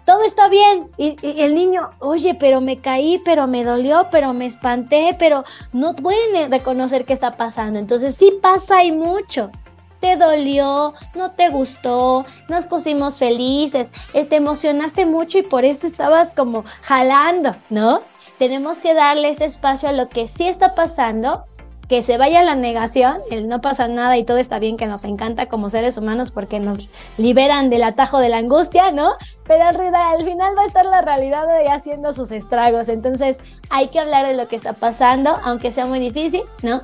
[0.07, 0.89] Todo está bien.
[0.95, 5.43] Y, el niño, oye, pero me caí, pero me dolió, pero me espanté, pero
[5.73, 7.77] no pueden reconocer qué está pasando.
[7.77, 9.51] Entonces sí pasa y mucho.
[9.99, 15.85] Te dolió, no te gustó, nos pusimos felices, eh, te emocionaste mucho y por eso
[15.87, 18.01] estabas como jalando, ¿no?
[18.39, 21.43] Tenemos que darle ese espacio a lo que sí está pasando
[21.88, 25.03] que se vaya la negación, el no pasa nada y todo está bien, que nos
[25.03, 29.13] encanta como seres humanos porque nos liberan del atajo de la angustia, ¿no?
[29.45, 32.89] Pero al final va a estar la realidad de haciendo sus estragos.
[32.89, 36.81] Entonces hay que hablar de lo que está pasando, aunque sea muy difícil, ¿no?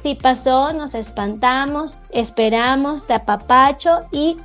[0.00, 4.38] Si pasó, nos espantamos, esperamos, te apapacho y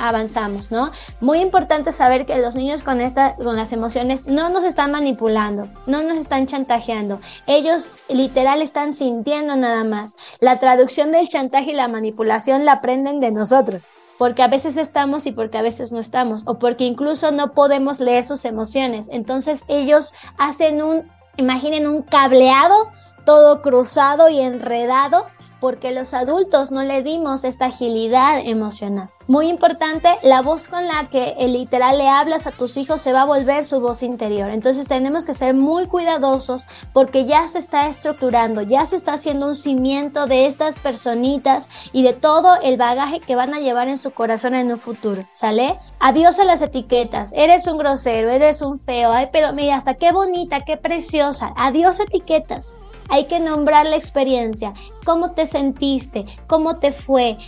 [0.00, 0.90] avanzamos, ¿no?
[1.20, 5.68] Muy importante saber que los niños con, esta, con las emociones no nos están manipulando,
[5.86, 7.20] no nos están chantajeando.
[7.46, 10.16] Ellos literal están sintiendo nada más.
[10.40, 13.86] La traducción del chantaje y la manipulación la aprenden de nosotros
[14.18, 18.00] porque a veces estamos y porque a veces no estamos, o porque incluso no podemos
[18.00, 19.08] leer sus emociones.
[19.12, 22.90] Entonces ellos hacen un Imaginen un cableado
[23.28, 25.26] todo cruzado y enredado
[25.60, 29.10] porque los adultos no le dimos esta agilidad emocional.
[29.26, 33.12] Muy importante, la voz con la que el literal le hablas a tus hijos se
[33.12, 34.48] va a volver su voz interior.
[34.48, 39.46] Entonces tenemos que ser muy cuidadosos porque ya se está estructurando, ya se está haciendo
[39.46, 43.98] un cimiento de estas personitas y de todo el bagaje que van a llevar en
[43.98, 45.26] su corazón en un futuro.
[45.34, 45.78] ¿Sale?
[46.00, 47.34] Adiós a las etiquetas.
[47.34, 49.12] Eres un grosero, eres un feo.
[49.12, 51.52] Ay, pero mira, hasta qué bonita, qué preciosa.
[51.58, 52.78] Adiós etiquetas.
[53.08, 57.38] Hay que nombrar la experiencia, cómo te sentiste, cómo te fue,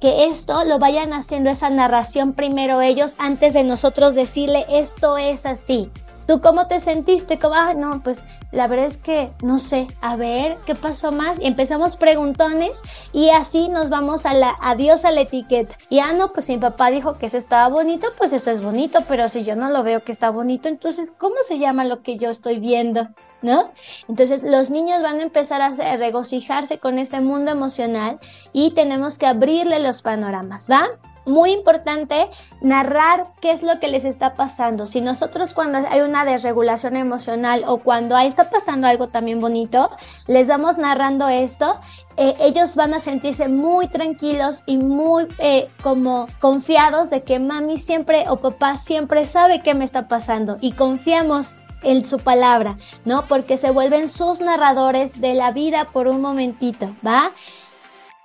[0.00, 5.46] que, esto lo vayan haciendo esa narración primero ellos antes de nosotros decirle esto es
[5.46, 5.90] así.
[6.26, 7.38] ¿Tú cómo te sentiste?
[7.38, 7.54] ¿Cómo?
[7.54, 11.38] Ah, no, pues la verdad es que no sé, a ver, ¿qué pasó más?
[11.40, 15.76] Y empezamos preguntones y así nos vamos a la adiós a la etiqueta.
[15.88, 19.04] Y ah, no, pues mi papá dijo que eso estaba bonito, pues eso es bonito,
[19.06, 22.18] pero si yo no lo veo que está bonito, entonces, ¿cómo se llama lo que
[22.18, 23.08] yo estoy viendo?
[23.42, 23.72] ¿No?
[24.08, 28.18] Entonces los niños van a empezar a regocijarse con este mundo emocional
[28.52, 30.88] y tenemos que abrirle los panoramas, ¿va?
[31.26, 32.28] Muy importante
[32.60, 34.86] narrar qué es lo que les está pasando.
[34.86, 39.90] Si nosotros cuando hay una desregulación emocional o cuando está pasando algo también bonito,
[40.28, 41.80] les vamos narrando esto,
[42.16, 47.78] eh, ellos van a sentirse muy tranquilos y muy eh, como confiados de que mami
[47.78, 53.26] siempre o papá siempre sabe qué me está pasando y confiamos en su palabra, ¿no?
[53.26, 57.32] Porque se vuelven sus narradores de la vida por un momentito, ¿va?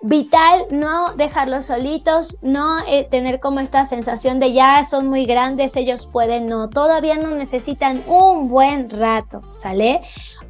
[0.03, 5.75] Vital no dejarlos solitos, no eh, tener como esta sensación de ya son muy grandes,
[5.75, 10.01] ellos pueden, no, todavía no necesitan un buen rato, ¿sale?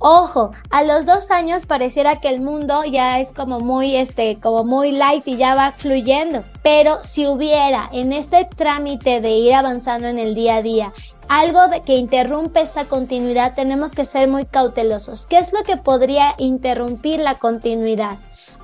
[0.04, 4.64] Ojo, a los dos años pareciera que el mundo ya es como muy, este, como
[4.64, 6.44] muy light y ya va fluyendo.
[6.64, 10.92] Pero si hubiera en este trámite de ir avanzando en el día a día
[11.30, 15.28] algo que interrumpe esa continuidad, tenemos que ser muy cautelosos.
[15.28, 18.18] ¿Qué es lo que podría interrumpir la continuidad?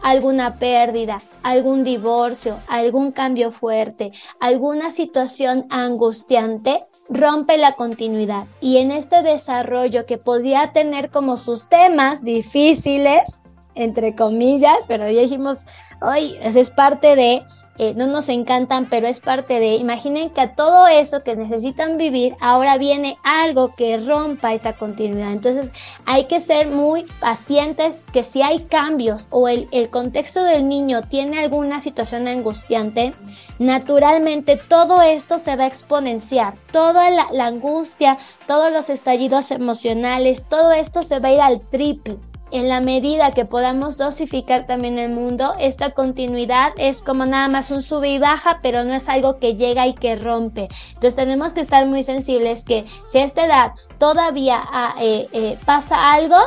[0.04, 8.46] Alguna pérdida, algún divorcio, algún cambio fuerte, alguna situación angustiante, rompe la continuidad.
[8.62, 13.44] Y en este desarrollo que podría tener como sus temas difíciles,
[13.76, 15.66] entre comillas, pero ya dijimos,
[16.02, 17.44] hoy es parte de
[17.80, 21.98] eh, no nos encantan, pero es parte de, imaginen que a todo eso que necesitan
[21.98, 25.32] vivir, ahora viene algo que rompa esa continuidad.
[25.32, 25.72] Entonces
[26.06, 31.40] hay que ser muy pacientes que si hay cambios o el, contexto del niño tiene
[31.40, 33.14] alguna situación angustiante,
[33.60, 38.18] naturalmente todo esto se va a exponenciar, toda la angustia,
[38.48, 42.18] todos los estallidos emocionales, todo esto se va a ir al triple
[42.52, 47.72] en la medida que podamos dosificar también el mundo, esta continuidad es como nada más
[47.72, 50.68] un sube y baja, pero no es algo que llega y que rompe.
[50.90, 55.58] Entonces tenemos que estar muy sensibles que si a esta edad todavía ah, eh, eh,
[55.66, 56.38] pasa algo,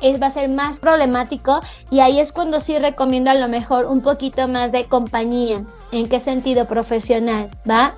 [0.00, 3.86] es, va a ser más problemático y ahí es cuando sí recomiendo a lo mejor
[3.86, 5.64] un poquito más de compañía.
[5.92, 6.66] ¿En qué sentido?
[6.66, 7.94] Profesional, ¿va?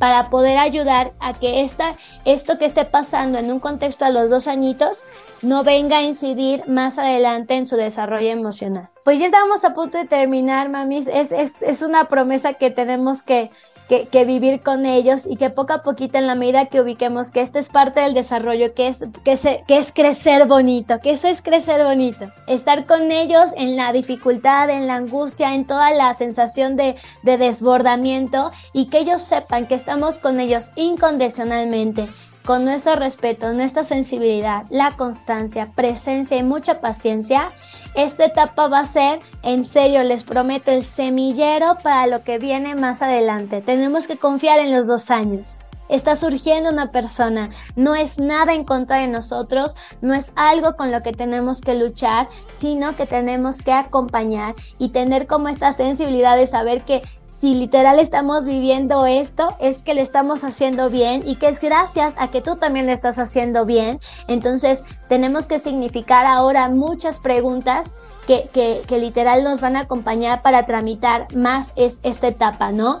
[0.00, 1.94] para poder ayudar a que esta,
[2.24, 5.04] esto que esté pasando en un contexto a los dos añitos
[5.42, 8.90] no venga a incidir más adelante en su desarrollo emocional.
[9.04, 11.08] Pues ya estamos a punto de terminar, mamis.
[11.08, 13.50] Es, es, es una promesa que tenemos que,
[13.88, 17.40] que, vivir con ellos y que poco a poquito en la medida que ubiquemos que
[17.40, 21.42] esto es parte del desarrollo, que es, que, que es crecer bonito, que eso es
[21.42, 22.30] crecer bonito.
[22.46, 27.36] Estar con ellos en la dificultad, en la angustia, en toda la sensación de, de
[27.36, 32.08] desbordamiento y que ellos sepan que estamos con ellos incondicionalmente
[32.50, 37.52] con nuestro respeto, nuestra sensibilidad, la constancia, presencia y mucha paciencia,
[37.94, 42.74] esta etapa va a ser, en serio, les prometo, el semillero para lo que viene
[42.74, 43.60] más adelante.
[43.60, 45.58] Tenemos que confiar en los dos años.
[45.88, 50.90] Está surgiendo una persona, no es nada en contra de nosotros, no es algo con
[50.90, 56.36] lo que tenemos que luchar, sino que tenemos que acompañar y tener como esta sensibilidad
[56.36, 57.02] de saber que
[57.40, 62.12] si literal estamos viviendo esto, es que le estamos haciendo bien y que es gracias
[62.18, 63.98] a que tú también le estás haciendo bien.
[64.28, 68.50] Entonces tenemos que significar ahora muchas preguntas que,
[68.86, 73.00] que, literal nos van a acompañar para tramitar más es, esta etapa, ¿no?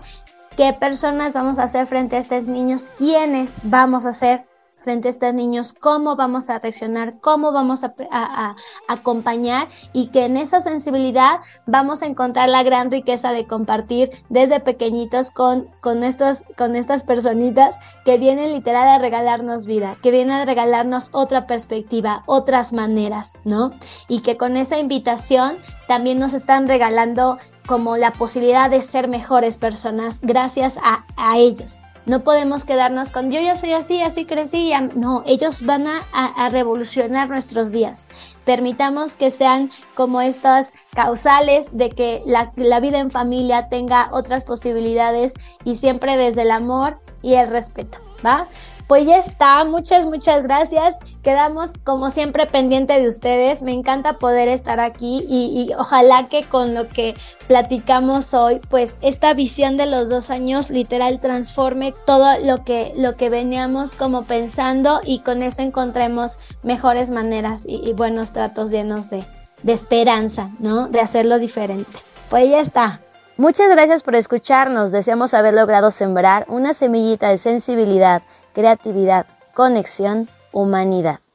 [0.56, 2.90] ¿Qué personas vamos a hacer frente a estos niños?
[2.96, 4.49] ¿Quiénes vamos a ser?
[4.82, 8.56] Frente a estos niños, cómo vamos a reaccionar, cómo vamos a,
[8.88, 14.60] acompañar y que en esa sensibilidad vamos a encontrar la gran riqueza de compartir desde
[14.60, 20.32] pequeñitos con, con, estos, con estas personitas que vienen literal a regalarnos vida, que vienen
[20.32, 23.70] a regalarnos otra perspectiva, otras maneras, ¿no?
[24.08, 25.56] Y que con esa invitación
[25.88, 31.82] también nos están regalando como la posibilidad de ser mejores personas gracias a, a ellos.
[32.10, 34.72] No podemos quedarnos con yo ya soy así, así crecí.
[34.96, 38.08] No, ellos van a, revolucionar nuestros días.
[38.44, 44.44] Permitamos que sean como estas causales de que la, la vida en familia tenga otras
[44.44, 48.48] posibilidades y siempre desde el amor y el respeto, ¿va?
[48.90, 50.96] Pues ya está, muchas, muchas gracias.
[51.22, 53.62] Quedamos como siempre pendiente de ustedes.
[53.62, 57.14] Me encanta poder estar aquí y, ojalá que con lo que
[57.46, 63.14] platicamos hoy, pues esta visión de los dos años literal transforme todo lo que, lo
[63.14, 69.24] que veníamos como pensando y con eso encontremos mejores maneras y, buenos tratos llenos de,
[69.62, 70.88] de esperanza, ¿no?
[70.88, 71.96] De hacerlo diferente.
[72.28, 73.02] Pues ya está.
[73.36, 74.90] Muchas gracias por escucharnos.
[74.90, 78.22] Deseamos haber logrado sembrar una semillita de sensibilidad
[78.52, 81.20] creatividad, conexión, humanidad.